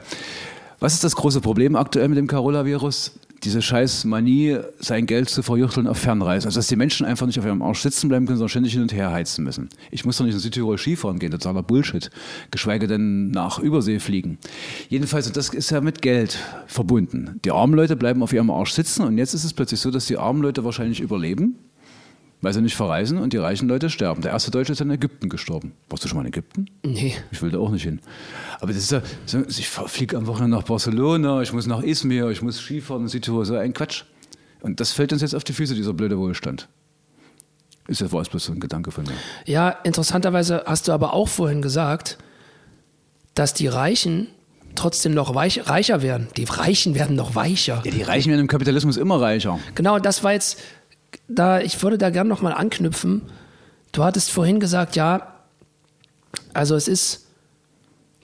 Was 0.79 0.93
ist 0.93 1.03
das 1.03 1.15
große 1.15 1.41
Problem 1.41 1.75
aktuell 1.75 2.09
mit 2.09 2.17
dem 2.17 2.27
Coronavirus? 2.27 3.11
Diese 3.43 3.61
scheiß 3.61 4.05
Manie, 4.05 4.59
sein 4.79 5.05
Geld 5.05 5.29
zu 5.29 5.41
verjuchteln 5.41 5.87
auf 5.87 5.97
Fernreisen. 5.97 6.47
Also, 6.47 6.59
dass 6.59 6.67
die 6.67 6.75
Menschen 6.75 7.05
einfach 7.05 7.25
nicht 7.25 7.39
auf 7.39 7.45
ihrem 7.45 7.61
Arsch 7.61 7.81
sitzen 7.81 8.07
bleiben 8.07 8.25
können, 8.25 8.37
sondern 8.37 8.49
ständig 8.49 8.73
hin 8.73 8.83
und 8.83 8.93
her 8.93 9.11
heizen 9.11 9.43
müssen. 9.43 9.69
Ich 9.89 10.05
muss 10.05 10.17
doch 10.17 10.25
nicht 10.25 10.35
in 10.35 10.39
Südtirol 10.39 10.77
Skifahren 10.77 11.17
gehen, 11.17 11.31
totaler 11.31 11.63
Bullshit. 11.63 12.11
Geschweige 12.51 12.87
denn 12.87 13.31
nach 13.31 13.59
Übersee 13.59 13.99
fliegen. 13.99 14.37
Jedenfalls, 14.89 15.31
das 15.31 15.49
ist 15.49 15.71
ja 15.71 15.81
mit 15.81 16.01
Geld 16.01 16.37
verbunden. 16.67 17.39
Die 17.43 17.51
armen 17.51 17.73
Leute 17.73 17.95
bleiben 17.95 18.21
auf 18.21 18.33
ihrem 18.33 18.51
Arsch 18.51 18.73
sitzen 18.73 19.03
und 19.03 19.17
jetzt 19.17 19.33
ist 19.33 19.43
es 19.43 19.53
plötzlich 19.53 19.79
so, 19.79 19.89
dass 19.89 20.05
die 20.05 20.17
armen 20.17 20.41
Leute 20.41 20.63
wahrscheinlich 20.63 20.99
überleben, 20.99 21.55
weil 22.41 22.53
sie 22.53 22.61
nicht 22.61 22.75
verreisen 22.75 23.17
und 23.17 23.33
die 23.33 23.37
reichen 23.37 23.67
Leute 23.67 23.89
sterben. 23.89 24.21
Der 24.21 24.31
erste 24.31 24.51
Deutsche 24.51 24.73
ist 24.73 24.81
in 24.81 24.89
Ägypten 24.89 25.29
gestorben. 25.29 25.73
Warst 25.89 26.03
du 26.03 26.07
schon 26.07 26.17
mal 26.17 26.23
in 26.23 26.29
Ägypten? 26.29 26.65
Nee. 26.83 27.15
Ich 27.31 27.41
will 27.41 27.51
da 27.51 27.59
auch 27.59 27.69
nicht 27.69 27.83
hin. 27.83 27.99
Aber 28.59 28.73
das 28.73 28.91
ist 28.91 28.91
ja, 28.91 29.01
ich 29.47 29.69
fliege 29.69 30.17
am 30.17 30.27
Wochenende 30.27 30.57
nach 30.57 30.63
Barcelona, 30.63 31.41
ich 31.41 31.53
muss 31.53 31.67
nach 31.67 31.83
Izmir, 31.83 32.29
ich 32.29 32.41
muss 32.41 32.57
Skifahren 32.57 33.07
Südtirol, 33.07 33.45
so 33.45 33.55
ein 33.55 33.73
Quatsch. 33.73 34.03
Und 34.61 34.79
das 34.79 34.91
fällt 34.91 35.13
uns 35.13 35.21
jetzt 35.21 35.35
auf 35.35 35.43
die 35.43 35.53
Füße, 35.53 35.75
dieser 35.75 35.93
blöde 35.93 36.17
Wohlstand. 36.17 36.67
Ist 37.87 38.01
das 38.01 38.11
war 38.11 38.23
bloß 38.23 38.45
so 38.45 38.53
ein 38.53 38.59
Gedanke 38.59 38.91
von 38.91 39.03
mir. 39.03 39.13
Ja, 39.45 39.69
interessanterweise 39.69 40.63
hast 40.65 40.87
du 40.87 40.91
aber 40.91 41.13
auch 41.13 41.27
vorhin 41.27 41.61
gesagt, 41.61 42.17
dass 43.33 43.53
die 43.53 43.67
Reichen 43.67 44.27
trotzdem 44.75 45.13
noch 45.13 45.35
weich, 45.35 45.67
reicher 45.67 46.01
werden. 46.01 46.27
Die 46.37 46.43
Reichen 46.45 46.95
werden 46.95 47.15
noch 47.15 47.35
weicher. 47.35 47.81
Ja, 47.83 47.91
die 47.91 48.03
Reichen 48.03 48.29
werden 48.29 48.41
im 48.41 48.47
Kapitalismus 48.47 48.97
immer 48.97 49.19
reicher. 49.19 49.59
Genau, 49.75 49.99
das 49.99 50.23
war 50.23 50.33
jetzt, 50.33 50.59
da, 51.27 51.59
ich 51.61 51.81
würde 51.81 51.97
da 51.97 52.09
gerne 52.09 52.29
nochmal 52.29 52.53
anknüpfen. 52.53 53.23
Du 53.91 54.03
hattest 54.03 54.31
vorhin 54.31 54.59
gesagt, 54.59 54.95
ja, 54.95 55.33
also 56.53 56.75
es 56.75 56.87
ist, 56.87 57.27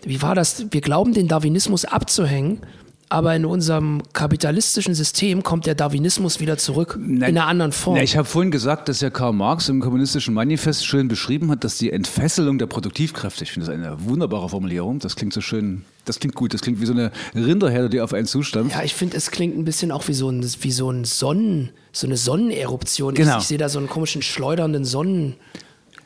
wie 0.03 0.21
war 0.21 0.35
das? 0.35 0.65
Wir 0.71 0.81
glauben, 0.81 1.13
den 1.13 1.27
Darwinismus 1.27 1.85
abzuhängen, 1.85 2.61
aber 3.09 3.35
in 3.35 3.45
unserem 3.45 4.01
kapitalistischen 4.13 4.93
System 4.93 5.43
kommt 5.43 5.65
der 5.65 5.75
Darwinismus 5.75 6.39
wieder 6.39 6.57
zurück 6.57 6.99
in 7.01 7.23
einer 7.23 7.47
anderen 7.47 7.71
Form. 7.71 7.95
Na, 7.95 8.03
ich 8.03 8.17
habe 8.17 8.27
vorhin 8.27 8.51
gesagt, 8.51 8.89
dass 8.89 8.99
ja 8.99 9.09
Karl 9.09 9.33
Marx 9.33 9.69
im 9.69 9.79
Kommunistischen 9.79 10.33
Manifest 10.33 10.85
schön 10.85 11.07
beschrieben 11.07 11.49
hat, 11.49 11.63
dass 11.63 11.77
die 11.77 11.91
Entfesselung 11.91 12.57
der 12.57 12.65
Produktivkräfte, 12.65 13.43
ich 13.43 13.51
finde 13.51 13.67
das 13.67 13.75
eine 13.75 14.03
wunderbare 14.05 14.49
Formulierung, 14.49 14.99
das 14.99 15.15
klingt 15.15 15.33
so 15.33 15.39
schön, 15.39 15.85
das 16.03 16.19
klingt 16.19 16.35
gut, 16.35 16.53
das 16.53 16.61
klingt 16.61 16.81
wie 16.81 16.85
so 16.85 16.93
eine 16.93 17.11
Rinderherde, 17.33 17.89
die 17.89 18.01
auf 18.01 18.13
einen 18.13 18.27
zustampft. 18.27 18.75
ja, 18.75 18.83
ich 18.83 18.93
finde, 18.93 19.15
es 19.15 19.31
klingt 19.31 19.57
ein 19.57 19.63
bisschen 19.63 19.91
auch 19.91 20.07
wie 20.09 20.13
so 20.13 20.29
ein, 20.29 20.45
wie 20.61 20.71
so 20.71 20.91
ein 20.91 21.05
Sonnen, 21.05 21.69
so 21.93 22.07
eine 22.07 22.17
Sonneneruption. 22.17 23.13
Genau. 23.13 23.37
Ich, 23.37 23.43
ich 23.43 23.47
sehe 23.47 23.57
da 23.57 23.69
so 23.69 23.79
einen 23.79 23.87
komischen 23.87 24.21
schleudernden 24.21 24.83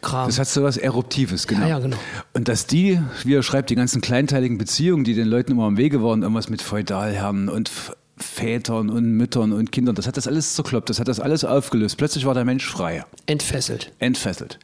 Sonnenkram. 0.01 0.27
Das 0.27 0.39
hat 0.39 0.47
so 0.47 0.63
was 0.63 0.77
Eruptives, 0.77 1.47
genau. 1.47 1.61
Ja, 1.61 1.67
ja, 1.67 1.79
genau. 1.79 1.97
Und 2.33 2.47
dass 2.47 2.67
die, 2.67 2.99
wie 3.23 3.35
er 3.35 3.43
schreibt, 3.43 3.69
die 3.69 3.75
ganzen 3.75 4.01
kleinteiligen 4.01 4.57
Beziehungen, 4.57 5.03
die 5.03 5.13
den 5.13 5.27
Leuten 5.27 5.51
immer 5.51 5.65
am 5.65 5.77
Wege 5.77 6.03
waren, 6.03 6.21
irgendwas 6.21 6.49
mit 6.49 6.61
Feudalherren 6.61 7.49
und 7.49 7.71
Vätern 8.17 8.89
und 8.89 9.17
Müttern 9.17 9.51
und 9.51 9.71
Kindern, 9.71 9.95
das 9.95 10.07
hat 10.07 10.17
das 10.17 10.27
alles 10.27 10.53
zerkloppt, 10.55 10.89
das 10.89 10.99
hat 10.99 11.07
das 11.07 11.19
alles 11.19 11.43
aufgelöst. 11.43 11.97
Plötzlich 11.97 12.25
war 12.25 12.33
der 12.33 12.45
Mensch 12.45 12.65
frei, 12.65 13.03
Entfesselt. 13.25 13.91
entfesselt. 13.99 14.59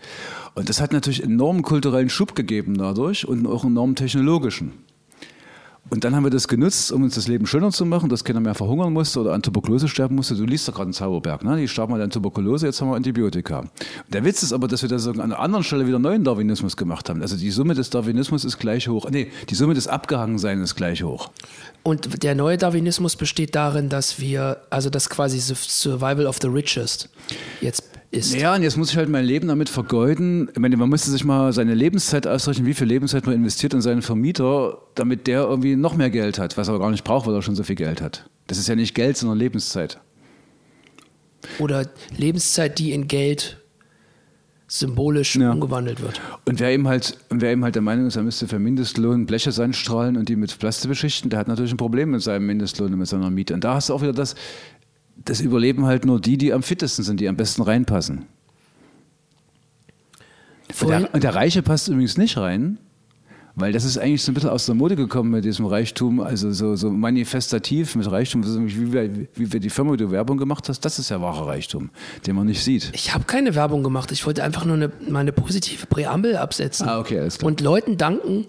Und 0.54 0.70
das 0.70 0.82
hat 0.82 0.94
natürlich 0.94 1.24
enormen 1.24 1.64
kulturellen 1.64 2.10
Schub 2.10 2.36
gegeben 2.36 2.78
dadurch 2.78 3.28
und 3.28 3.48
auch 3.48 3.64
enormen 3.64 3.96
technologischen. 3.96 4.74
Und 5.90 6.04
dann 6.04 6.16
haben 6.16 6.24
wir 6.24 6.30
das 6.30 6.48
genutzt, 6.50 6.92
um 6.92 7.04
uns 7.04 7.16
das 7.16 7.28
Leben 7.28 7.46
schöner 7.46 7.72
zu 7.72 7.86
machen, 7.86 8.10
dass 8.10 8.24
keiner 8.26 8.42
mehr 8.42 8.56
verhungern 8.56 8.92
musste 8.92 9.22
oder 9.22 9.34
an 9.34 9.42
Tuberkulose 9.42 9.88
sterben 9.88 10.16
musste. 10.16 10.36
Du 10.36 10.44
liest 10.44 10.68
doch 10.68 10.74
gerade 10.76 10.90
in 10.90 10.94
Zauberberg, 10.94 11.44
ne? 11.44 11.56
Die 11.58 11.68
starben 11.68 11.94
halt 11.94 12.04
an 12.04 12.10
Tuberkulose, 12.10 12.66
jetzt 12.66 12.82
haben 12.82 12.90
wir 12.90 12.96
Antibiotika. 12.96 13.64
Der 14.12 14.26
Witz 14.26 14.44
ist 14.44 14.52
aber, 14.52 14.68
dass 14.68 14.82
wir 14.82 14.90
das 14.90 15.08
an 15.08 15.22
einer 15.22 15.40
anderen 15.40 15.64
Stelle 15.64 15.88
wieder 15.88 15.98
neuen 16.00 16.24
Darwinismus 16.26 16.76
gemacht 16.76 17.10
haben. 17.10 17.22
Also 17.22 17.38
die 17.38 17.52
Summe 17.52 17.74
des 17.74 17.90
Darwinismus 17.90 18.44
ist 18.44 18.58
gleich 18.60 18.88
hoch. 18.90 19.10
Nee, 19.10 19.32
die 19.50 19.56
Summe 19.56 19.76
des 19.76 19.88
Abgehangenseins 19.88 20.62
ist 20.62 20.76
gleich 20.76 21.04
hoch. 21.04 21.32
Und 21.84 22.22
der 22.22 22.36
neue 22.36 22.58
Darwinismus 22.58 23.16
besteht 23.16 23.56
darin, 23.56 23.88
dass 23.88 24.20
wir, 24.20 24.58
also 24.70 24.90
das 24.90 25.10
quasi 25.10 25.40
Su- 25.40 25.56
Survival 25.56 26.26
of 26.28 26.38
the 26.42 26.48
Richest 26.48 27.10
jetzt 27.62 27.84
ist. 28.12 28.34
Ja, 28.36 28.56
und 28.56 28.64
jetzt 28.64 28.78
muss 28.78 28.92
ich 28.92 28.98
halt 28.98 29.10
mein 29.10 29.26
Leben 29.26 29.48
damit 29.48 29.70
vergeuden. 29.70 30.50
Ich 30.54 30.60
meine, 30.60 30.78
man 30.78 30.90
müsste 30.90 31.12
sich 31.12 31.24
mal 31.24 31.52
seine 31.54 31.74
Lebenszeit 31.74 32.26
ausrechnen, 32.28 32.66
wie 32.66 32.74
viel 32.74 32.88
Lebenszeit 32.88 33.26
man 33.26 33.36
investiert 33.36 33.74
in 33.74 33.82
seinen 33.82 34.02
Vermieter, 34.02 34.78
damit 34.96 35.28
der 35.28 35.42
irgendwie 35.42 35.76
noch 35.76 35.96
mehr 35.96 36.10
Geld 36.10 36.40
hat, 36.40 36.58
was 36.58 36.68
er 36.68 36.80
gar 36.80 36.92
nicht 36.92 37.04
braucht, 37.04 37.28
weil 37.28 37.34
er 37.36 37.42
schon 37.42 37.56
so 37.56 37.64
viel 37.64 37.76
Geld 37.76 38.02
hat. 38.02 38.30
Das 38.48 38.58
ist 38.58 38.68
ja 38.68 38.76
nicht 38.76 38.96
Geld, 38.96 39.18
sondern 39.18 39.38
Lebenszeit. 39.38 40.00
Oder 41.60 41.88
Lebenszeit, 42.16 42.80
die 42.80 42.92
in 42.92 43.08
Geld 43.08 43.58
symbolisch 44.70 45.36
Ja. 45.38 45.52
umgewandelt 45.54 46.02
wird. 46.02 46.20
Und 46.46 46.60
wer 46.60 46.72
eben 46.72 46.88
halt, 46.90 47.18
wer 47.30 47.52
eben 47.54 47.64
halt 47.64 47.76
der 47.76 47.82
Meinung 47.82 48.08
ist, 48.08 48.18
er 48.18 48.24
müsste 48.24 48.48
für 48.50 48.60
Mindestlohn 48.60 49.26
Bleche 49.26 49.54
sandstrahlen 49.54 50.18
und 50.18 50.28
die 50.28 50.36
mit 50.36 50.60
Plaste 50.60 50.90
beschichten, 50.90 51.30
der 51.30 51.40
hat 51.40 51.48
natürlich 51.48 51.72
ein 51.74 51.78
Problem 51.78 52.12
mit 52.12 52.22
seinem 52.22 52.48
Mindestlohn 52.48 52.92
und 52.92 53.00
mit 53.00 53.08
seiner 53.08 53.30
Miete. 53.30 53.54
Und 53.54 53.64
da 53.64 53.76
hast 53.76 53.88
du 53.90 53.94
auch 53.94 54.02
wieder 54.02 54.12
das, 54.12 54.36
das 55.30 55.42
überleben 55.42 55.86
halt 55.86 56.06
nur 56.06 56.20
die, 56.20 56.38
die 56.38 56.54
am 56.54 56.64
fittesten 56.64 57.04
sind, 57.04 57.20
die 57.20 57.28
am 57.28 57.36
besten 57.36 57.62
reinpassen. 57.62 58.26
Und 60.82 60.90
der, 60.90 61.14
und 61.14 61.24
der 61.24 61.36
Reiche 61.36 61.62
passt 61.62 61.88
übrigens 61.88 62.18
nicht 62.18 62.38
rein, 62.38 62.78
weil 63.56 63.72
das 63.72 63.86
ist 63.86 63.98
eigentlich 63.98 64.22
so 64.22 64.32
ein 64.32 64.36
bisschen 64.36 64.50
aus 64.50 64.66
der 64.66 64.76
Mode 64.76 64.96
gekommen 64.96 65.32
mit 65.32 65.44
diesem 65.44 65.66
Reichtum, 65.66 66.20
also 66.20 66.52
so, 66.52 66.76
so 66.76 66.92
manifestativ 66.92 67.96
mit 67.96 68.10
Reichtum, 68.10 68.44
wie 68.44 68.94
wir, 68.94 69.28
wie 69.34 69.52
wir 69.54 69.60
die 69.60 69.70
Firma, 69.70 69.96
die 69.96 70.04
du 70.04 70.12
Werbung 70.12 70.38
gemacht 70.38 70.70
hast, 70.70 70.82
das 70.82 71.00
ist 71.00 71.10
ja 71.10 71.22
wahrer 71.22 71.48
Reichtum, 71.48 71.90
den 72.26 72.36
man 72.36 72.46
nicht 72.46 72.64
sieht. 72.64 72.92
ich 72.94 73.14
habe 73.14 73.24
keine 73.24 73.56
Werbung 73.56 73.82
gemacht. 73.82 74.12
Ich 74.12 74.26
wollte 74.26 74.44
einfach 74.44 74.66
nur 74.66 74.76
eine, 74.76 74.92
meine 75.10 75.32
positive 75.32 75.88
Präambel 75.88 76.38
absetzen. 76.38 76.88
Ah, 76.88 77.00
okay, 77.00 77.20
alles 77.20 77.40
klar. 77.40 77.48
Und 77.48 77.62
Leuten 77.62 77.98
danken, 77.98 78.46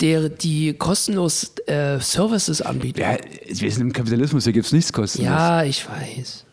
der, 0.00 0.28
die 0.28 0.72
kostenlos 0.74 1.52
äh, 1.66 1.98
Services 2.00 2.62
anbieten. 2.62 3.00
Ja, 3.00 3.16
wir 3.48 3.70
sind 3.72 3.82
im 3.82 3.92
Kapitalismus, 3.92 4.44
hier 4.44 4.52
gibt 4.52 4.66
es 4.66 4.72
nichts 4.72 4.92
kostenlos. 4.92 5.30
Ja, 5.30 5.62
ich 5.64 5.86
weiß. 5.88 6.44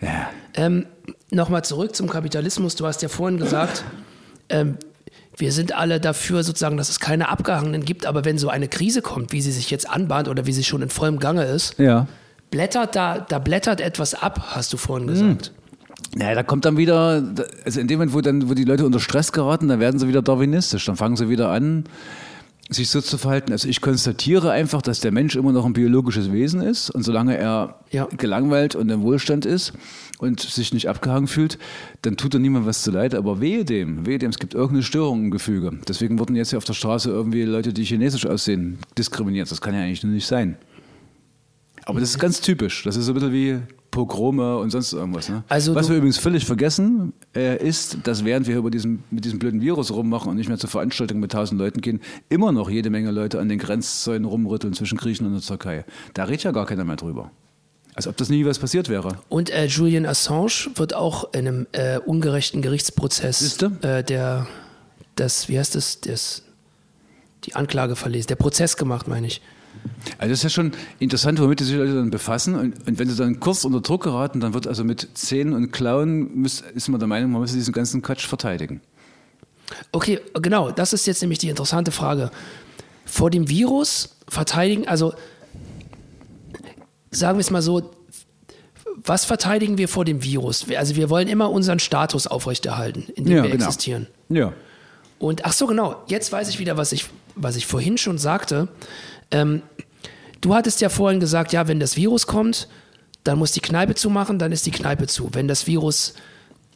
ja. 0.00 0.30
Ähm, 0.54 0.86
Nochmal 1.30 1.62
zurück 1.64 1.94
zum 1.94 2.08
Kapitalismus. 2.08 2.74
Du 2.74 2.86
hast 2.86 3.02
ja 3.02 3.08
vorhin 3.08 3.38
gesagt, 3.38 3.84
ähm, 4.48 4.78
wir 5.36 5.52
sind 5.52 5.74
alle 5.74 6.00
dafür 6.00 6.42
sozusagen, 6.42 6.78
dass 6.78 6.88
es 6.88 7.00
keine 7.00 7.28
Abgehangenen 7.28 7.84
gibt, 7.84 8.06
aber 8.06 8.24
wenn 8.24 8.38
so 8.38 8.48
eine 8.48 8.66
Krise 8.66 9.02
kommt, 9.02 9.32
wie 9.32 9.42
sie 9.42 9.52
sich 9.52 9.70
jetzt 9.70 9.88
anbahnt 9.88 10.28
oder 10.28 10.46
wie 10.46 10.52
sie 10.52 10.64
schon 10.64 10.80
in 10.82 10.88
vollem 10.88 11.18
Gange 11.18 11.44
ist, 11.44 11.78
Ja. 11.78 12.06
blättert 12.50 12.96
da, 12.96 13.18
da 13.18 13.38
blättert 13.38 13.80
etwas 13.82 14.14
ab, 14.14 14.42
hast 14.54 14.72
du 14.72 14.78
vorhin 14.78 15.06
gesagt. 15.06 15.52
Ja, 16.16 16.34
da 16.34 16.42
kommt 16.42 16.64
dann 16.64 16.76
wieder, 16.76 17.22
also 17.64 17.80
in 17.80 17.86
dem 17.86 17.98
Moment, 17.98 18.14
wo, 18.14 18.20
dann, 18.20 18.48
wo 18.48 18.54
die 18.54 18.64
Leute 18.64 18.86
unter 18.86 19.00
Stress 19.00 19.32
geraten, 19.32 19.68
dann 19.68 19.80
werden 19.80 19.98
sie 19.98 20.08
wieder 20.08 20.22
darwinistisch. 20.22 20.84
Dann 20.86 20.96
fangen 20.96 21.16
sie 21.16 21.28
wieder 21.28 21.50
an, 21.50 21.84
sich 22.70 22.88
so 22.90 23.00
zu 23.00 23.18
verhalten. 23.18 23.52
Also 23.52 23.68
ich 23.68 23.80
konstatiere 23.80 24.50
einfach, 24.50 24.82
dass 24.82 25.00
der 25.00 25.10
Mensch 25.10 25.36
immer 25.36 25.52
noch 25.52 25.64
ein 25.64 25.72
biologisches 25.72 26.32
Wesen 26.32 26.60
ist 26.60 26.90
und 26.90 27.02
solange 27.02 27.36
er 27.36 27.80
Ja. 27.90 28.06
gelangweilt 28.16 28.74
und 28.74 28.88
im 28.90 29.02
Wohlstand 29.02 29.46
ist 29.46 29.72
und 30.18 30.40
sich 30.40 30.72
nicht 30.74 30.88
abgehangen 30.88 31.28
fühlt, 31.28 31.58
dann 32.02 32.16
tut 32.16 32.34
er 32.34 32.40
niemand 32.40 32.66
was 32.66 32.82
zu 32.82 32.90
leid. 32.90 33.14
Aber 33.14 33.40
wehe 33.40 33.64
dem, 33.64 34.06
wehe 34.06 34.18
dem, 34.18 34.30
es 34.30 34.38
gibt 34.38 34.54
irgendeine 34.54 34.82
Störung 34.82 35.24
im 35.24 35.30
Gefüge. 35.30 35.78
Deswegen 35.88 36.18
wurden 36.18 36.36
jetzt 36.36 36.50
hier 36.50 36.58
auf 36.58 36.64
der 36.64 36.74
Straße 36.74 37.10
irgendwie 37.10 37.42
Leute, 37.44 37.72
die 37.72 37.84
chinesisch 37.84 38.26
aussehen, 38.26 38.78
diskriminiert. 38.96 39.50
Das 39.50 39.60
kann 39.60 39.74
ja 39.74 39.80
eigentlich 39.80 40.02
nur 40.02 40.12
nicht 40.12 40.26
sein. 40.26 40.56
Aber 41.84 42.00
das 42.00 42.10
ist 42.10 42.18
ganz 42.18 42.40
typisch. 42.40 42.82
Das 42.84 42.96
ist 42.96 43.06
so 43.06 43.12
ein 43.12 43.14
bisschen 43.14 43.32
wie 43.32 43.58
Pogrome 43.98 44.58
und 44.58 44.70
sonst 44.70 44.92
irgendwas. 44.92 45.28
Ne? 45.28 45.42
Also 45.48 45.74
Was 45.74 45.88
wir 45.88 45.96
übrigens 45.96 46.18
völlig 46.18 46.46
vergessen, 46.46 47.12
äh, 47.34 47.56
ist, 47.56 47.98
dass 48.04 48.24
während 48.24 48.46
wir 48.46 48.56
über 48.56 48.70
diesem, 48.70 49.02
mit 49.10 49.24
diesem 49.24 49.40
blöden 49.40 49.60
Virus 49.60 49.90
rummachen 49.90 50.30
und 50.30 50.36
nicht 50.36 50.48
mehr 50.48 50.56
zur 50.58 50.70
Veranstaltung 50.70 51.18
mit 51.18 51.32
tausend 51.32 51.60
Leuten 51.60 51.80
gehen, 51.80 52.00
immer 52.28 52.52
noch 52.52 52.70
jede 52.70 52.90
Menge 52.90 53.10
Leute 53.10 53.40
an 53.40 53.48
den 53.48 53.58
Grenzzäunen 53.58 54.24
rumrütteln 54.24 54.72
zwischen 54.72 54.98
Griechenland 54.98 55.34
und 55.34 55.42
der 55.42 55.48
Türkei. 55.48 55.84
Da 56.14 56.24
redet 56.24 56.44
ja 56.44 56.52
gar 56.52 56.64
keiner 56.64 56.84
mehr 56.84 56.94
drüber. 56.94 57.32
Als 57.94 58.06
ob 58.06 58.16
das 58.16 58.28
nie 58.28 58.44
was 58.44 58.60
passiert 58.60 58.88
wäre. 58.88 59.18
Und 59.28 59.50
äh, 59.50 59.64
Julian 59.64 60.06
Assange 60.06 60.70
wird 60.76 60.94
auch 60.94 61.34
in 61.34 61.48
einem 61.48 61.66
äh, 61.72 61.98
ungerechten 61.98 62.62
Gerichtsprozess 62.62 63.60
äh, 63.82 64.04
der, 64.04 64.46
das, 65.16 65.48
wie 65.48 65.58
heißt 65.58 65.74
das, 65.74 66.00
das, 66.02 66.44
die 67.44 67.56
Anklage 67.56 67.96
verlesen, 67.96 68.28
der 68.28 68.36
Prozess 68.36 68.76
gemacht, 68.76 69.08
meine 69.08 69.26
ich. 69.26 69.42
Also 70.18 70.30
das 70.30 70.38
ist 70.38 70.42
ja 70.44 70.50
schon 70.50 70.72
interessant, 70.98 71.40
womit 71.40 71.60
die 71.60 71.64
sich 71.64 71.76
Leute 71.76 71.94
dann 71.94 72.10
befassen. 72.10 72.54
Und, 72.54 72.88
und 72.88 72.98
wenn 72.98 73.08
sie 73.08 73.16
dann 73.16 73.40
kurz 73.40 73.64
unter 73.64 73.80
Druck 73.80 74.04
geraten, 74.04 74.40
dann 74.40 74.54
wird 74.54 74.66
also 74.66 74.84
mit 74.84 75.08
Zähnen 75.14 75.54
und 75.54 75.72
Klauen, 75.72 76.34
müsst, 76.34 76.62
ist 76.62 76.88
man 76.88 76.98
der 76.98 77.08
Meinung, 77.08 77.32
man 77.32 77.40
müsse 77.40 77.54
diesen 77.54 77.72
ganzen 77.72 78.02
Quatsch 78.02 78.26
verteidigen. 78.26 78.80
Okay, 79.92 80.20
genau, 80.34 80.70
das 80.70 80.92
ist 80.92 81.06
jetzt 81.06 81.20
nämlich 81.20 81.38
die 81.38 81.48
interessante 81.48 81.90
Frage. 81.90 82.30
Vor 83.04 83.30
dem 83.30 83.48
Virus 83.48 84.16
verteidigen, 84.28 84.88
also 84.88 85.12
sagen 87.10 87.38
wir 87.38 87.40
es 87.42 87.50
mal 87.50 87.62
so, 87.62 87.90
was 89.04 89.24
verteidigen 89.24 89.78
wir 89.78 89.88
vor 89.88 90.04
dem 90.04 90.22
Virus? 90.22 90.66
Also 90.76 90.96
wir 90.96 91.08
wollen 91.08 91.28
immer 91.28 91.50
unseren 91.50 91.78
Status 91.78 92.26
aufrechterhalten, 92.26 93.04
in 93.14 93.24
dem 93.24 93.42
wir 93.42 93.52
existieren. 93.52 94.06
Ja. 94.28 94.52
Und 95.18 95.44
ach 95.44 95.52
so, 95.52 95.66
genau, 95.66 96.02
jetzt 96.06 96.30
weiß 96.30 96.48
ich 96.48 96.58
wieder, 96.58 96.76
was 96.76 96.92
ich, 96.92 97.06
was 97.38 97.56
ich 97.56 97.66
vorhin 97.66 97.98
schon 97.98 98.18
sagte. 98.18 98.68
Ähm, 99.30 99.62
du 100.40 100.54
hattest 100.54 100.80
ja 100.80 100.88
vorhin 100.88 101.20
gesagt, 101.20 101.52
ja, 101.52 101.68
wenn 101.68 101.80
das 101.80 101.96
Virus 101.96 102.26
kommt, 102.26 102.68
dann 103.24 103.38
muss 103.38 103.52
die 103.52 103.60
Kneipe 103.60 103.94
zumachen, 103.94 104.38
dann 104.38 104.52
ist 104.52 104.66
die 104.66 104.70
Kneipe 104.70 105.06
zu. 105.06 105.30
Wenn 105.32 105.48
das 105.48 105.66
Virus 105.66 106.14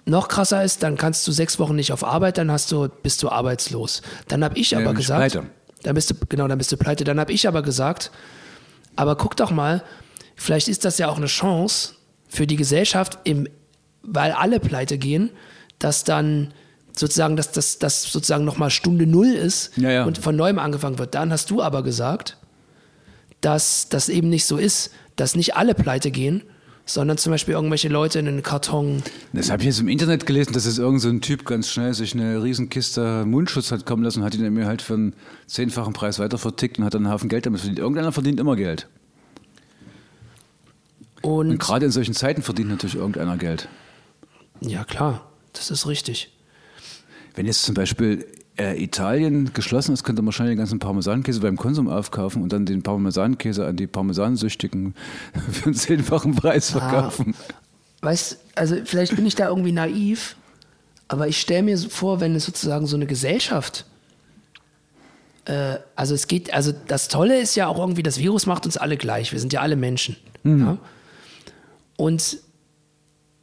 noch 0.05 0.29
krasser 0.29 0.65
ist, 0.65 0.83
dann 0.83 0.97
kannst 0.97 1.27
du 1.27 1.33
sechs 1.33 1.59
Wochen 1.59 1.77
nicht 1.77 1.93
auf 1.93 2.05
Arbeit, 2.05 2.39
dann 2.39 2.51
hast 2.51 2.73
du, 2.73 2.89
bist 2.89 3.23
du 3.23 3.29
arbeitslos. 3.29 4.03
Dann 4.29 4.45
habe 4.45 4.59
ich 4.59 4.77
aber 4.77 4.91
du 4.91 4.95
gesagt, 4.95 5.33
pleite. 5.33 5.47
dann 5.83 5.95
bist 5.95 6.11
du, 6.11 6.15
genau, 6.29 6.49
dann 6.49 6.59
bist 6.59 6.73
du 6.73 6.77
pleite. 6.77 7.05
Dann 7.05 7.21
habe 7.21 7.33
ich 7.33 7.47
aber 7.47 7.63
gesagt, 7.63 8.11
aber 8.97 9.17
guck 9.17 9.37
doch 9.37 9.51
mal, 9.51 9.83
vielleicht 10.35 10.69
ist 10.69 10.85
das 10.85 10.99
ja 10.99 11.09
auch 11.09 11.17
eine 11.17 11.27
Chance 11.27 11.95
für 12.29 12.47
die 12.47 12.57
Gesellschaft, 12.57 13.19
im, 13.25 13.49
weil 14.03 14.33
alle 14.33 14.59
pleite 14.59 14.99
gehen, 14.99 15.31
dass 15.79 16.05
dann 16.05 16.53
sozusagen, 16.97 17.37
dass 17.37 17.53
das 17.53 17.79
dass 17.79 18.03
sozusagen 18.05 18.45
nochmal 18.45 18.71
Stunde 18.71 19.07
Null 19.07 19.33
ist 19.33 19.77
Ja, 19.77 19.91
ja. 19.91 20.05
und 20.05 20.19
von 20.19 20.37
neuem 20.37 20.59
angefangen 20.59 20.99
wird. 20.99 21.15
Dann 21.15 21.33
hast 21.33 21.51
du 21.51 21.63
aber 21.63 21.83
gesagt, 21.83 22.37
dass 23.41 23.89
das 23.89 24.09
eben 24.09 24.29
nicht 24.29 24.47
so 24.47 24.57
ist, 24.57 24.91
dass 25.17 25.35
nicht 25.35 25.57
alle 25.57 25.75
pleite 25.75 26.11
gehen, 26.11 26.43
sondern 26.85 27.17
zum 27.19 27.33
Beispiel 27.33 27.55
irgendwelche 27.55 27.89
Leute 27.89 28.19
in 28.19 28.29
einen 28.29 28.43
Karton. 28.43 29.03
Das 29.33 29.51
habe 29.51 29.63
ich 29.63 29.67
jetzt 29.67 29.81
im 29.81 29.89
Internet 29.89 30.27
gelesen, 30.27 30.53
dass 30.53 30.67
es 30.67 30.79
irgend 30.79 31.01
so 31.01 31.09
ein 31.09 31.21
Typ 31.21 31.45
ganz 31.45 31.69
schnell 31.69 31.95
sich 31.95 32.15
eine 32.15 32.43
Riesenkiste 32.43 33.25
Mundschutz 33.25 33.71
hat 33.71 33.87
kommen 33.87 34.03
lassen 34.03 34.21
und 34.21 34.25
hat 34.25 34.35
ihn 34.35 34.53
mir 34.53 34.67
halt 34.67 34.83
für 34.83 34.95
einen 34.95 35.15
zehnfachen 35.47 35.93
Preis 35.93 36.19
weiter 36.19 36.39
vertickt 36.39 36.79
und 36.79 36.85
hat 36.85 36.95
dann 36.95 37.05
einen 37.05 37.13
Haufen 37.13 37.29
Geld 37.29 37.47
damit 37.47 37.61
verdient. 37.61 37.79
Irgendeiner 37.79 38.13
verdient 38.13 38.41
immer 38.41 38.57
Geld. 38.57 38.89
Und 41.23 41.51
Und 41.51 41.59
gerade 41.59 41.87
in 41.87 41.93
solchen 41.93 42.15
Zeiten 42.15 42.43
verdient 42.43 42.69
natürlich 42.69 42.97
irgendeiner 42.97 43.37
Geld. 43.37 43.69
ja, 44.61 44.85
klar, 44.85 45.31
das 45.53 45.71
ist 45.71 45.87
richtig. 45.87 46.33
Wenn 47.35 47.47
jetzt 47.47 47.63
zum 47.63 47.75
Beispiel 47.75 48.27
äh, 48.59 48.83
Italien 48.83 49.53
geschlossen 49.55 49.93
ist, 49.93 50.05
könnte 50.05 50.23
man 50.23 50.27
wahrscheinlich 50.27 50.55
den 50.55 50.59
ganzen 50.59 50.79
Parmesankäse 50.79 51.41
beim 51.41 51.57
Konsum 51.57 51.89
aufkaufen 51.89 52.43
und 52.43 52.53
dann 52.53 52.67
den 52.67 52.83
Parmesankäse 52.83 53.67
an 53.67 53.77
die 53.77 53.87
Parmesansüchtigen 53.87 54.95
für 55.53 55.67
einen 55.67 55.75
zehnfachen 55.75 56.35
Preis 56.35 56.71
verkaufen. 56.71 57.35
Weißt, 58.03 58.39
also 58.55 58.77
vielleicht 58.85 59.17
bin 59.17 59.27
ich 59.27 59.35
da 59.35 59.49
irgendwie 59.49 59.73
naiv, 59.73 60.37
aber 61.09 61.29
ich 61.29 61.41
stelle 61.41 61.63
mir 61.63 61.79
vor, 61.79 62.21
wenn 62.21 62.35
es 62.35 62.45
sozusagen 62.45 62.87
so 62.87 62.97
eine 62.97 63.07
Gesellschaft, 63.07 63.87
äh, 65.45 65.77
also 65.97 66.15
es 66.15 66.27
geht, 66.27 66.53
also 66.53 66.73
das 66.89 67.09
Tolle 67.09 67.41
ist 67.41 67.55
ja 67.55 67.69
auch 67.69 67.79
irgendwie, 67.79 68.03
das 68.03 68.19
Virus 68.19 68.47
macht 68.47 68.67
uns 68.67 68.77
alle 68.77 68.97
gleich. 68.97 69.33
Wir 69.33 69.41
sind 69.41 69.53
ja 69.53 69.61
alle 69.61 69.77
Menschen. 69.77 70.17
Ja? 70.45 70.79
Und 71.97 72.39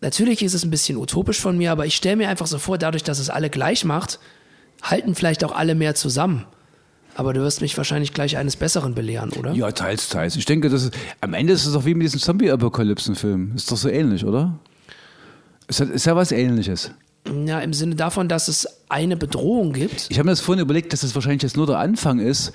natürlich 0.02 0.42
ist 0.42 0.54
es 0.54 0.64
ein 0.64 0.72
bisschen 0.72 0.98
utopisch 0.98 1.40
von 1.40 1.58
mir, 1.58 1.72
aber 1.72 1.86
ich 1.86 1.96
stelle 1.96 2.16
mir 2.18 2.30
einfach 2.30 2.48
so 2.48 2.58
vor, 2.60 2.78
dadurch, 2.78 3.04
dass 3.04 3.20
es 3.20 3.30
alle 3.30 3.50
gleich 3.50 3.86
macht, 3.86 4.20
halten 4.82 5.16
vielleicht 5.16 5.44
auch 5.44 5.52
alle 5.54 5.76
mehr 5.76 5.96
zusammen. 5.96 6.46
Aber 7.16 7.34
du 7.34 7.42
wirst 7.42 7.60
mich 7.62 7.76
wahrscheinlich 7.78 8.14
gleich 8.14 8.38
eines 8.38 8.56
Besseren 8.56 8.96
belehren, 8.96 9.32
oder? 9.32 9.52
Ja, 9.52 9.72
teils, 9.72 10.08
teils. 10.10 10.36
Ich 10.38 10.46
denke, 10.46 10.70
das 10.70 10.84
ist, 10.84 10.94
am 11.20 11.34
Ende 11.34 11.52
ist 11.54 11.66
es 11.66 11.74
doch 11.74 11.84
wie 11.86 11.94
mit 11.94 12.04
diesem 12.06 12.20
Zombie-Apokalypsen-Film. 12.22 13.54
Ist 13.56 13.70
doch 13.72 13.78
so 13.78 13.90
ähnlich, 13.90 14.26
oder? 14.26 14.58
Ist, 15.68 15.80
ja- 15.82 15.86
ist 15.88 16.06
ja 16.06 16.16
was 16.16 16.32
Ähnliches. 16.32 16.92
Ja, 17.46 17.60
im 17.60 17.74
Sinne 17.74 17.96
davon, 17.96 18.30
dass 18.30 18.48
es 18.48 18.68
eine 18.88 19.18
Bedrohung 19.18 19.74
gibt. 19.74 20.08
Ich 20.10 20.18
habe 20.18 20.28
mir 20.28 20.32
das 20.32 20.40
vorhin 20.40 20.62
überlegt, 20.64 20.94
dass 20.94 21.02
das 21.02 21.14
wahrscheinlich 21.14 21.44
jetzt 21.44 21.58
nur 21.58 21.68
der 21.68 21.78
Anfang 21.80 22.20
ist 22.20 22.54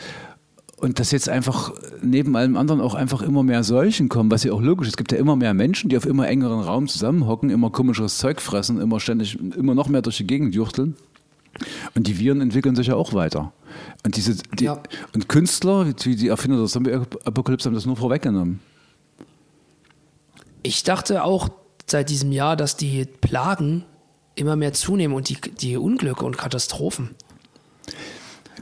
und 0.76 0.98
dass 0.98 1.10
jetzt 1.12 1.28
einfach 1.28 1.72
neben 2.02 2.36
allem 2.36 2.56
anderen 2.56 2.80
auch 2.80 2.94
einfach 2.94 3.22
immer 3.22 3.42
mehr 3.42 3.64
Seuchen 3.64 4.08
kommen, 4.08 4.30
was 4.30 4.44
ja 4.44 4.52
auch 4.52 4.60
logisch 4.60 4.88
ist. 4.88 4.94
Es 4.94 4.96
gibt 4.96 5.12
ja 5.12 5.18
immer 5.18 5.36
mehr 5.36 5.54
Menschen, 5.54 5.88
die 5.88 5.96
auf 5.96 6.06
immer 6.06 6.28
engeren 6.28 6.60
Raum 6.60 6.88
zusammenhocken, 6.88 7.50
immer 7.50 7.70
komischeres 7.70 8.18
Zeug 8.18 8.40
fressen, 8.40 8.80
immer 8.80 9.00
ständig, 9.00 9.38
immer 9.38 9.74
noch 9.74 9.88
mehr 9.88 10.02
durch 10.02 10.16
die 10.16 10.26
Gegend 10.26 10.54
juchteln. 10.54 10.96
Und 11.94 12.08
die 12.08 12.18
Viren 12.18 12.40
entwickeln 12.40 12.74
sich 12.74 12.88
ja 12.88 12.96
auch 12.96 13.14
weiter. 13.14 13.52
Und, 14.04 14.16
diese, 14.16 14.36
die, 14.58 14.64
Ja. 14.64 14.82
und 15.14 15.28
Künstler, 15.28 15.86
wie 16.02 16.16
die 16.16 16.28
Erfinder 16.28 16.58
der 16.58 16.66
Zombie-Apokalypse, 16.66 17.68
haben 17.68 17.74
das 17.74 17.86
nur 17.86 17.96
vorweggenommen. 17.96 18.60
Ich 20.64 20.82
dachte 20.82 21.22
auch 21.22 21.48
seit 21.86 22.10
diesem 22.10 22.32
Jahr, 22.32 22.56
dass 22.56 22.76
die 22.76 23.04
Plagen 23.04 23.84
immer 24.34 24.56
mehr 24.56 24.72
zunehmen 24.72 25.14
und 25.14 25.28
die, 25.28 25.36
die 25.40 25.76
Unglücke 25.76 26.24
und 26.24 26.36
Katastrophen. 26.36 27.10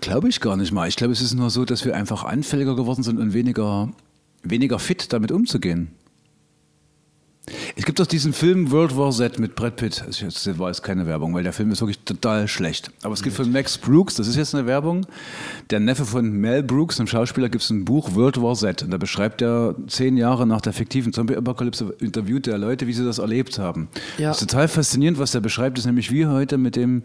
Glaube 0.02 0.28
ich 0.28 0.40
gar 0.40 0.56
nicht 0.56 0.72
mal. 0.72 0.88
Ich 0.88 0.96
glaube, 0.96 1.12
es 1.12 1.20
ist 1.20 1.32
nur 1.32 1.48
so, 1.48 1.64
dass 1.64 1.84
wir 1.84 1.94
einfach 1.94 2.24
anfälliger 2.24 2.74
geworden 2.74 3.04
sind 3.04 3.20
und 3.20 3.34
weniger, 3.34 3.88
weniger 4.42 4.80
fit 4.80 5.12
damit 5.12 5.30
umzugehen. 5.30 5.92
Es 7.74 7.84
gibt 7.86 7.98
doch 8.00 8.06
diesen 8.06 8.32
Film 8.32 8.70
World 8.70 8.96
War 8.96 9.10
Z 9.12 9.38
mit 9.38 9.54
Brad 9.54 9.76
Pitt. 9.76 10.04
Das 10.06 10.20
ist- 10.20 10.46
Das 10.46 10.58
war 10.58 10.68
jetzt 10.68 10.82
keine 10.82 11.06
Werbung, 11.06 11.32
weil 11.34 11.42
der 11.42 11.52
Film 11.54 11.70
ist 11.70 11.80
wirklich 11.80 12.00
total 12.00 12.46
schlecht. 12.46 12.90
Aber 13.02 13.14
es 13.14 13.22
gibt 13.22 13.34
von 13.34 13.50
Max 13.50 13.78
Brooks, 13.78 14.14
das 14.16 14.26
ist 14.28 14.36
jetzt 14.36 14.54
eine 14.54 14.66
Werbung, 14.66 15.06
der 15.70 15.80
Neffe 15.80 16.04
von 16.04 16.30
Mel 16.30 16.62
Brooks, 16.62 17.00
einem 17.00 17.06
Schauspieler, 17.06 17.48
gibt 17.48 17.64
es 17.64 17.70
ein 17.70 17.84
Buch 17.84 18.14
World 18.14 18.40
War 18.42 18.54
Z. 18.54 18.82
Und 18.82 18.90
da 18.90 18.98
beschreibt 18.98 19.40
er 19.42 19.74
zehn 19.86 20.16
Jahre 20.16 20.46
nach 20.46 20.60
der 20.60 20.72
fiktiven 20.74 21.12
Zombie-Apokalypse, 21.12 21.94
interviewt 22.00 22.46
er 22.46 22.58
Leute, 22.58 22.86
wie 22.86 22.92
sie 22.92 23.04
das 23.04 23.18
erlebt 23.18 23.58
haben. 23.58 23.88
Ja. 24.18 24.28
Das 24.28 24.42
ist 24.42 24.50
total 24.50 24.68
faszinierend, 24.68 25.18
was 25.18 25.34
er 25.34 25.40
beschreibt, 25.40 25.78
ist 25.78 25.86
nämlich 25.86 26.10
wie 26.12 26.26
heute 26.26 26.58
mit 26.58 26.76
dem, 26.76 27.02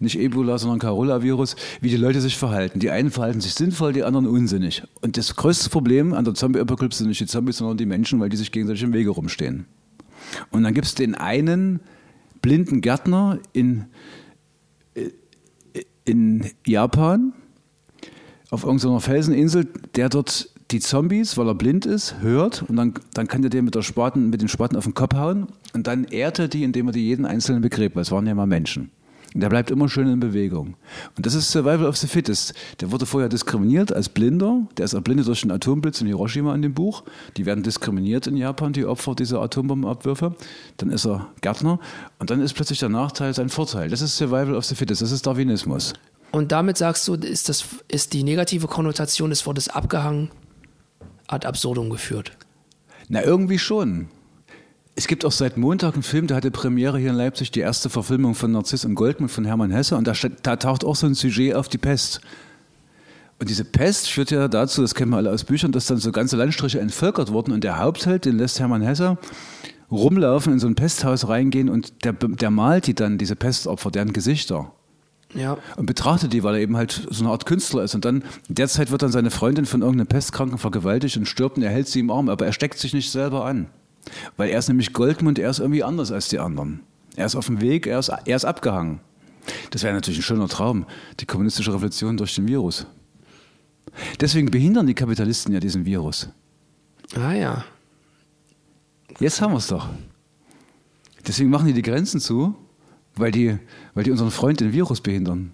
nicht 0.00 0.18
Ebola, 0.18 0.56
sondern 0.58 0.78
Coronavirus, 0.78 1.56
wie 1.80 1.90
die 1.90 1.96
Leute 1.96 2.20
sich 2.20 2.36
verhalten. 2.36 2.80
Die 2.80 2.90
einen 2.90 3.10
verhalten 3.10 3.40
sich 3.40 3.54
sinnvoll, 3.54 3.92
die 3.92 4.02
anderen 4.04 4.26
unsinnig. 4.26 4.82
Und 5.02 5.16
das 5.18 5.36
größte 5.36 5.68
Problem 5.70 6.12
an 6.14 6.24
der 6.24 6.34
Zombie-Apokalypse 6.34 6.98
sind 6.98 7.08
nicht 7.08 7.20
die 7.20 7.26
Zombies, 7.26 7.58
sondern 7.58 7.76
die 7.76 7.86
Menschen, 7.86 8.18
weil 8.20 8.28
die 8.30 8.36
sich 8.36 8.50
gegenseitig 8.52 8.82
im 8.82 8.92
Wege 8.92 9.10
rumstehen. 9.10 9.66
Und 10.50 10.62
dann 10.62 10.74
gibt 10.74 10.86
es 10.86 10.94
den 10.94 11.14
einen 11.14 11.80
blinden 12.42 12.80
Gärtner 12.80 13.38
in, 13.52 13.86
äh, 14.94 15.10
in 16.04 16.50
Japan, 16.66 17.32
auf 18.50 18.64
irgendeiner 18.64 19.00
Felseninsel, 19.00 19.66
der 19.96 20.08
dort 20.08 20.50
die 20.70 20.80
Zombies, 20.80 21.36
weil 21.36 21.48
er 21.48 21.54
blind 21.54 21.86
ist, 21.86 22.20
hört 22.20 22.62
und 22.68 22.76
dann, 22.76 22.94
dann 23.14 23.28
kann 23.28 23.42
er 23.44 23.50
den 23.50 23.64
mit, 23.64 23.74
der 23.74 23.82
Spaten, 23.82 24.30
mit 24.30 24.40
den 24.40 24.48
Spaten 24.48 24.76
auf 24.76 24.84
den 24.84 24.94
Kopf 24.94 25.14
hauen 25.14 25.48
und 25.74 25.86
dann 25.86 26.04
ehrt 26.04 26.38
er 26.38 26.48
die, 26.48 26.64
indem 26.64 26.88
er 26.88 26.92
die 26.92 27.06
jeden 27.06 27.24
einzelnen 27.24 27.62
begräbt, 27.62 27.94
weil 27.96 28.02
es 28.02 28.10
waren 28.10 28.26
ja 28.26 28.34
mal 28.34 28.46
Menschen. 28.46 28.90
Der 29.34 29.48
bleibt 29.48 29.70
immer 29.70 29.88
schön 29.88 30.08
in 30.08 30.20
Bewegung. 30.20 30.76
Und 31.16 31.26
das 31.26 31.34
ist 31.34 31.50
Survival 31.50 31.86
of 31.86 31.96
the 31.96 32.06
Fittest. 32.06 32.54
Der 32.80 32.90
wurde 32.90 33.06
vorher 33.06 33.28
diskriminiert 33.28 33.92
als 33.92 34.08
Blinder. 34.08 34.66
Der 34.76 34.84
ist 34.84 34.94
erblindet 34.94 35.26
durch 35.26 35.42
einen 35.42 35.52
Atomblitz 35.52 36.00
in 36.00 36.06
Hiroshima 36.06 36.54
in 36.54 36.62
dem 36.62 36.74
Buch. 36.74 37.04
Die 37.36 37.44
werden 37.44 37.62
diskriminiert 37.62 38.26
in 38.26 38.36
Japan, 38.36 38.72
die 38.72 38.86
Opfer 38.86 39.14
dieser 39.14 39.42
Atombombenabwürfe. 39.42 40.34
Dann 40.78 40.90
ist 40.90 41.06
er 41.06 41.28
Gärtner. 41.42 41.78
Und 42.18 42.30
dann 42.30 42.40
ist 42.40 42.54
plötzlich 42.54 42.78
der 42.78 42.88
Nachteil 42.88 43.34
sein 43.34 43.48
Vorteil. 43.48 43.90
Das 43.90 44.00
ist 44.00 44.16
Survival 44.16 44.54
of 44.54 44.64
the 44.64 44.74
Fittest. 44.74 45.02
Das 45.02 45.12
ist 45.12 45.26
Darwinismus. 45.26 45.92
Und 46.32 46.52
damit 46.52 46.76
sagst 46.78 47.06
du, 47.08 47.14
ist, 47.14 47.48
das, 47.48 47.64
ist 47.88 48.12
die 48.12 48.22
negative 48.22 48.66
Konnotation 48.66 49.30
des 49.30 49.46
Wortes 49.46 49.68
abgehangen 49.68 50.30
ad 51.28 51.46
absurdum 51.46 51.90
geführt. 51.90 52.32
Na, 53.08 53.22
irgendwie 53.22 53.58
schon. 53.58 54.08
Es 54.98 55.06
gibt 55.06 55.26
auch 55.26 55.32
seit 55.32 55.58
Montag 55.58 55.92
einen 55.92 56.02
Film, 56.02 56.26
der 56.26 56.38
hatte 56.38 56.50
Premiere 56.50 56.98
hier 56.98 57.10
in 57.10 57.16
Leipzig, 57.16 57.50
die 57.50 57.60
erste 57.60 57.90
Verfilmung 57.90 58.34
von 58.34 58.50
Narziss 58.50 58.86
und 58.86 58.94
Goldmund 58.94 59.30
von 59.30 59.44
Hermann 59.44 59.70
Hesse. 59.70 59.94
Und 59.94 60.06
da, 60.06 60.14
da 60.42 60.56
taucht 60.56 60.84
auch 60.84 60.96
so 60.96 61.06
ein 61.06 61.12
Sujet 61.14 61.54
auf 61.54 61.68
die 61.68 61.76
Pest. 61.76 62.22
Und 63.38 63.50
diese 63.50 63.66
Pest 63.66 64.08
führt 64.08 64.30
ja 64.30 64.48
dazu, 64.48 64.80
das 64.80 64.94
kennen 64.94 65.10
wir 65.10 65.18
alle 65.18 65.30
aus 65.30 65.44
Büchern, 65.44 65.70
dass 65.70 65.84
dann 65.84 65.98
so 65.98 66.10
ganze 66.12 66.38
Landstriche 66.38 66.80
entvölkert 66.80 67.30
wurden. 67.30 67.52
Und 67.52 67.62
der 67.62 67.78
Hauptheld, 67.78 68.24
den 68.24 68.38
lässt 68.38 68.58
Hermann 68.58 68.80
Hesse 68.80 69.18
rumlaufen, 69.90 70.54
in 70.54 70.58
so 70.58 70.66
ein 70.66 70.74
Pesthaus 70.74 71.28
reingehen 71.28 71.68
und 71.68 72.04
der, 72.04 72.14
der 72.14 72.50
malt 72.50 72.86
die 72.86 72.94
dann, 72.94 73.18
diese 73.18 73.36
Pestopfer, 73.36 73.90
deren 73.90 74.14
Gesichter 74.14 74.72
Ja. 75.34 75.58
und 75.76 75.84
betrachtet 75.86 76.32
die, 76.32 76.42
weil 76.42 76.54
er 76.54 76.60
eben 76.62 76.76
halt 76.76 77.06
so 77.10 77.22
eine 77.22 77.30
Art 77.32 77.44
Künstler 77.44 77.82
ist. 77.84 77.94
Und 77.94 78.06
dann, 78.06 78.24
in 78.48 78.54
der 78.54 78.68
Zeit 78.68 78.90
wird 78.90 79.02
dann 79.02 79.12
seine 79.12 79.30
Freundin 79.30 79.66
von 79.66 79.82
irgendeinem 79.82 80.08
Pestkranken 80.08 80.56
vergewaltigt 80.56 81.18
und 81.18 81.26
stirbt 81.26 81.58
und 81.58 81.62
er 81.62 81.70
hält 81.70 81.86
sie 81.86 82.00
im 82.00 82.10
Arm, 82.10 82.30
aber 82.30 82.46
er 82.46 82.54
steckt 82.54 82.78
sich 82.78 82.94
nicht 82.94 83.10
selber 83.10 83.44
an. 83.44 83.66
Weil 84.36 84.50
er 84.50 84.58
ist 84.58 84.68
nämlich 84.68 84.92
Goldmund, 84.92 85.38
er 85.38 85.50
ist 85.50 85.58
irgendwie 85.58 85.82
anders 85.82 86.12
als 86.12 86.28
die 86.28 86.38
anderen. 86.38 86.80
Er 87.16 87.26
ist 87.26 87.34
auf 87.36 87.46
dem 87.46 87.60
Weg, 87.60 87.86
er 87.86 87.98
ist, 87.98 88.08
er 88.08 88.36
ist 88.36 88.44
abgehangen. 88.44 89.00
Das 89.70 89.82
wäre 89.82 89.94
natürlich 89.94 90.18
ein 90.18 90.22
schöner 90.22 90.48
Traum, 90.48 90.86
die 91.20 91.26
kommunistische 91.26 91.72
Revolution 91.72 92.16
durch 92.16 92.34
den 92.34 92.48
Virus. 92.48 92.86
Deswegen 94.20 94.50
behindern 94.50 94.86
die 94.86 94.94
Kapitalisten 94.94 95.52
ja 95.52 95.60
diesen 95.60 95.84
Virus. 95.84 96.28
Ah 97.14 97.32
ja. 97.32 97.64
Jetzt 99.20 99.40
haben 99.40 99.52
wir 99.52 99.58
es 99.58 99.68
doch. 99.68 99.88
Deswegen 101.26 101.50
machen 101.50 101.66
die 101.66 101.72
die 101.72 101.82
Grenzen 101.82 102.20
zu, 102.20 102.54
weil 103.14 103.32
die, 103.32 103.58
weil 103.94 104.04
die 104.04 104.10
unseren 104.10 104.30
Freund 104.30 104.60
den 104.60 104.72
Virus 104.72 105.00
behindern. 105.00 105.52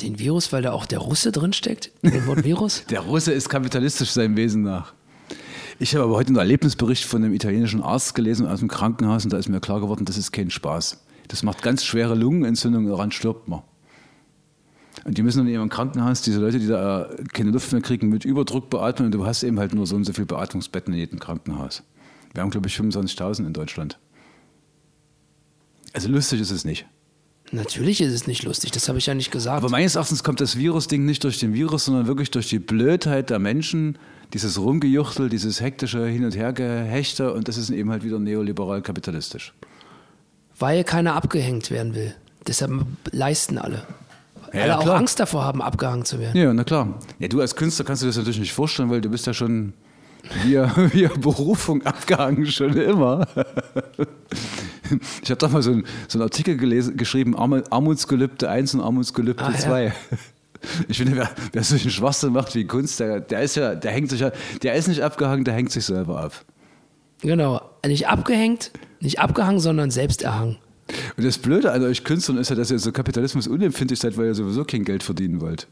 Den 0.00 0.18
Virus, 0.18 0.52
weil 0.52 0.62
da 0.62 0.72
auch 0.72 0.86
der 0.86 1.00
Russe 1.00 1.32
drin 1.32 1.52
steckt? 1.52 1.90
in 2.02 2.12
dem 2.12 2.26
Wort 2.26 2.44
Virus? 2.44 2.84
Der 2.88 3.00
Russe 3.00 3.32
ist 3.32 3.48
kapitalistisch 3.48 4.10
seinem 4.10 4.36
Wesen 4.36 4.62
nach. 4.62 4.94
Ich 5.80 5.94
habe 5.94 6.04
aber 6.04 6.16
heute 6.16 6.28
einen 6.28 6.38
Erlebnisbericht 6.38 7.04
von 7.04 7.22
einem 7.22 7.34
italienischen 7.34 7.82
Arzt 7.82 8.16
gelesen 8.16 8.46
aus 8.48 8.58
dem 8.58 8.68
Krankenhaus 8.68 9.22
und 9.24 9.32
da 9.32 9.38
ist 9.38 9.48
mir 9.48 9.60
klar 9.60 9.80
geworden, 9.80 10.04
das 10.04 10.16
ist 10.18 10.32
kein 10.32 10.50
Spaß. 10.50 11.04
Das 11.28 11.44
macht 11.44 11.62
ganz 11.62 11.84
schwere 11.84 12.16
Lungenentzündungen, 12.16 12.88
daran 12.88 13.12
stirbt 13.12 13.46
man. 13.46 13.62
Und 15.04 15.16
die 15.16 15.22
müssen 15.22 15.38
dann 15.38 15.46
eben 15.46 15.62
im 15.62 15.68
Krankenhaus, 15.68 16.22
diese 16.22 16.40
Leute, 16.40 16.58
die 16.58 16.66
da 16.66 17.04
äh, 17.04 17.24
keine 17.32 17.50
Luft 17.50 17.70
mehr 17.70 17.80
kriegen, 17.80 18.08
mit 18.08 18.24
Überdruck 18.24 18.70
beatmen 18.70 19.06
und 19.06 19.12
du 19.12 19.24
hast 19.24 19.44
eben 19.44 19.60
halt 19.60 19.72
nur 19.72 19.86
so 19.86 19.94
und 19.94 20.04
so 20.04 20.12
viele 20.12 20.26
Beatmungsbetten 20.26 20.92
in 20.92 20.98
jedem 20.98 21.20
Krankenhaus. 21.20 21.84
Wir 22.34 22.42
haben, 22.42 22.50
glaube 22.50 22.66
ich, 22.66 22.76
25.000 22.76 23.46
in 23.46 23.52
Deutschland. 23.52 23.98
Also 25.92 26.08
lustig 26.08 26.40
ist 26.40 26.50
es 26.50 26.64
nicht. 26.64 26.86
Natürlich 27.50 28.00
ist 28.00 28.12
es 28.12 28.26
nicht 28.26 28.42
lustig, 28.42 28.72
das 28.72 28.88
habe 28.88 28.98
ich 28.98 29.06
ja 29.06 29.14
nicht 29.14 29.30
gesagt. 29.30 29.56
Aber 29.56 29.70
meines 29.70 29.94
Erachtens 29.94 30.22
kommt 30.22 30.40
das 30.40 30.56
Virus-Ding 30.56 31.04
nicht 31.04 31.24
durch 31.24 31.38
den 31.38 31.54
Virus, 31.54 31.86
sondern 31.86 32.06
wirklich 32.06 32.30
durch 32.30 32.48
die 32.48 32.58
Blödheit 32.58 33.30
der 33.30 33.38
Menschen, 33.38 33.98
dieses 34.34 34.58
Rumgejuchtel, 34.58 35.30
dieses 35.30 35.60
hektische 35.60 36.06
Hin- 36.06 36.24
und 36.24 36.36
Hergehechte 36.36 37.32
und 37.32 37.48
das 37.48 37.56
ist 37.56 37.70
eben 37.70 37.90
halt 37.90 38.04
wieder 38.04 38.18
neoliberal 38.18 38.82
kapitalistisch. 38.82 39.54
Weil 40.58 40.84
keiner 40.84 41.14
abgehängt 41.14 41.70
werden 41.70 41.94
will. 41.94 42.14
Deshalb 42.46 42.72
leisten 43.12 43.58
alle. 43.58 43.86
Ja, 44.52 44.62
alle 44.62 44.78
auch 44.78 44.82
klar. 44.82 44.96
Angst 44.96 45.20
davor 45.20 45.44
haben, 45.44 45.62
abgehangen 45.62 46.04
zu 46.04 46.18
werden. 46.18 46.36
Ja, 46.36 46.52
na 46.52 46.64
klar. 46.64 46.98
Ja, 47.18 47.28
du 47.28 47.40
als 47.40 47.56
Künstler 47.56 47.84
kannst 47.84 48.02
du 48.02 48.06
das 48.06 48.16
natürlich 48.16 48.40
nicht 48.40 48.52
vorstellen, 48.52 48.90
weil 48.90 49.00
du 49.00 49.08
bist 49.08 49.26
ja 49.26 49.32
schon 49.32 49.72
via, 50.44 50.72
via 50.92 51.10
Berufung 51.18 51.84
abgehangen, 51.86 52.46
schon 52.46 52.76
immer. 52.76 53.26
Ich 55.22 55.30
habe 55.30 55.38
doch 55.38 55.50
mal 55.50 55.62
so, 55.62 55.72
ein, 55.72 55.84
so 56.08 56.18
einen 56.18 56.24
Artikel 56.24 56.56
gelesen, 56.56 56.96
geschrieben, 56.96 57.36
Arm, 57.36 57.62
Armutsgelübde 57.70 58.48
1 58.48 58.74
und 58.74 58.80
Armutsgelübde 58.80 59.44
Ah, 59.44 59.52
ja. 59.52 59.58
2. 59.58 59.92
Ich 60.88 60.98
finde, 60.98 61.16
wer, 61.16 61.30
wer 61.52 61.62
solchen 61.62 61.90
Schwachsinn 61.92 62.32
macht 62.32 62.52
wie 62.56 62.64
Kunst, 62.64 62.98
der, 62.98 63.20
der 63.20 63.42
ist 63.42 63.54
ja, 63.54 63.76
der 63.76 63.92
hängt 63.92 64.10
sich 64.10 64.20
ja, 64.20 64.32
der 64.62 64.74
ist 64.74 64.88
nicht 64.88 65.02
abgehangen, 65.02 65.44
der 65.44 65.54
hängt 65.54 65.70
sich 65.70 65.84
selber 65.84 66.20
ab. 66.20 66.44
Genau. 67.20 67.60
Nicht 67.86 68.08
abgehängt, 68.08 68.72
nicht 69.00 69.20
abgehangen, 69.20 69.60
sondern 69.60 69.92
selbst 69.92 70.22
erhangen. 70.22 70.56
Und 71.16 71.24
das 71.24 71.38
Blöde 71.38 71.70
an 71.72 71.82
euch 71.82 72.02
Künstlern 72.02 72.38
ist 72.38 72.50
ja, 72.50 72.56
dass 72.56 72.70
ihr 72.70 72.78
so 72.80 72.90
Kapitalismus 72.90 73.46
unempfindlich 73.46 74.00
seid, 74.00 74.16
weil 74.16 74.26
ihr 74.26 74.34
sowieso 74.34 74.64
kein 74.64 74.84
Geld 74.84 75.02
verdienen 75.04 75.40
wollt. 75.40 75.68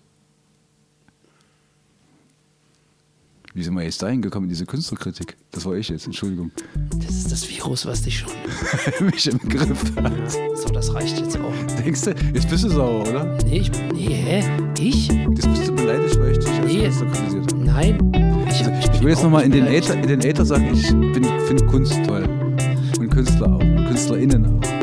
Wie 3.56 3.62
sind 3.62 3.72
wir 3.74 3.84
jetzt 3.84 4.02
dahin 4.02 4.20
gekommen 4.20 4.50
diese 4.50 4.66
Künstlerkritik? 4.66 5.34
Das 5.50 5.64
war 5.64 5.72
ich 5.76 5.88
jetzt, 5.88 6.04
Entschuldigung. 6.04 6.50
Das 6.98 7.16
ist 7.16 7.32
das 7.32 7.48
Virus, 7.48 7.86
was 7.86 8.02
dich 8.02 8.18
schon. 8.18 8.30
mich 9.06 9.26
im 9.28 9.38
Griff 9.48 9.94
hat. 9.96 10.12
So, 10.58 10.68
das 10.68 10.92
reicht 10.92 11.18
jetzt 11.18 11.38
auch. 11.38 11.54
Denkst 11.82 12.02
du, 12.02 12.10
jetzt 12.34 12.50
bist 12.50 12.64
du 12.64 12.68
sauer, 12.68 13.08
oder? 13.08 13.38
Nee, 13.46 13.60
ich, 13.60 13.70
nee 13.94 14.08
hä? 14.14 14.44
Ich? 14.78 15.08
Jetzt 15.08 15.48
bist 15.48 15.68
du 15.68 15.72
beleidigt, 15.74 16.18
weil 16.20 16.32
ich 16.32 16.38
dich 16.40 16.48
als 16.50 16.66
Nee. 16.66 16.82
Künstler 16.82 17.06
kritisiert 17.06 17.52
habe. 17.54 17.64
Nein. 17.64 18.46
Ich, 18.50 18.62
hab- 18.62 18.94
Ich 18.94 19.00
will 19.00 19.08
jetzt 19.08 19.22
nochmal 19.22 19.44
in 19.44 19.52
den. 19.52 19.66
Äther, 19.66 19.94
in 19.94 20.06
den 20.06 20.20
Äther 20.20 20.44
sagen, 20.44 20.70
ich 20.74 20.86
finde 20.88 21.64
Kunst 21.64 21.94
toll. 22.06 22.28
Und 22.98 23.08
Künstler 23.08 23.54
auch. 23.54 23.60
Und 23.60 23.86
KünstlerInnen 23.86 24.44
auch. 24.44 24.75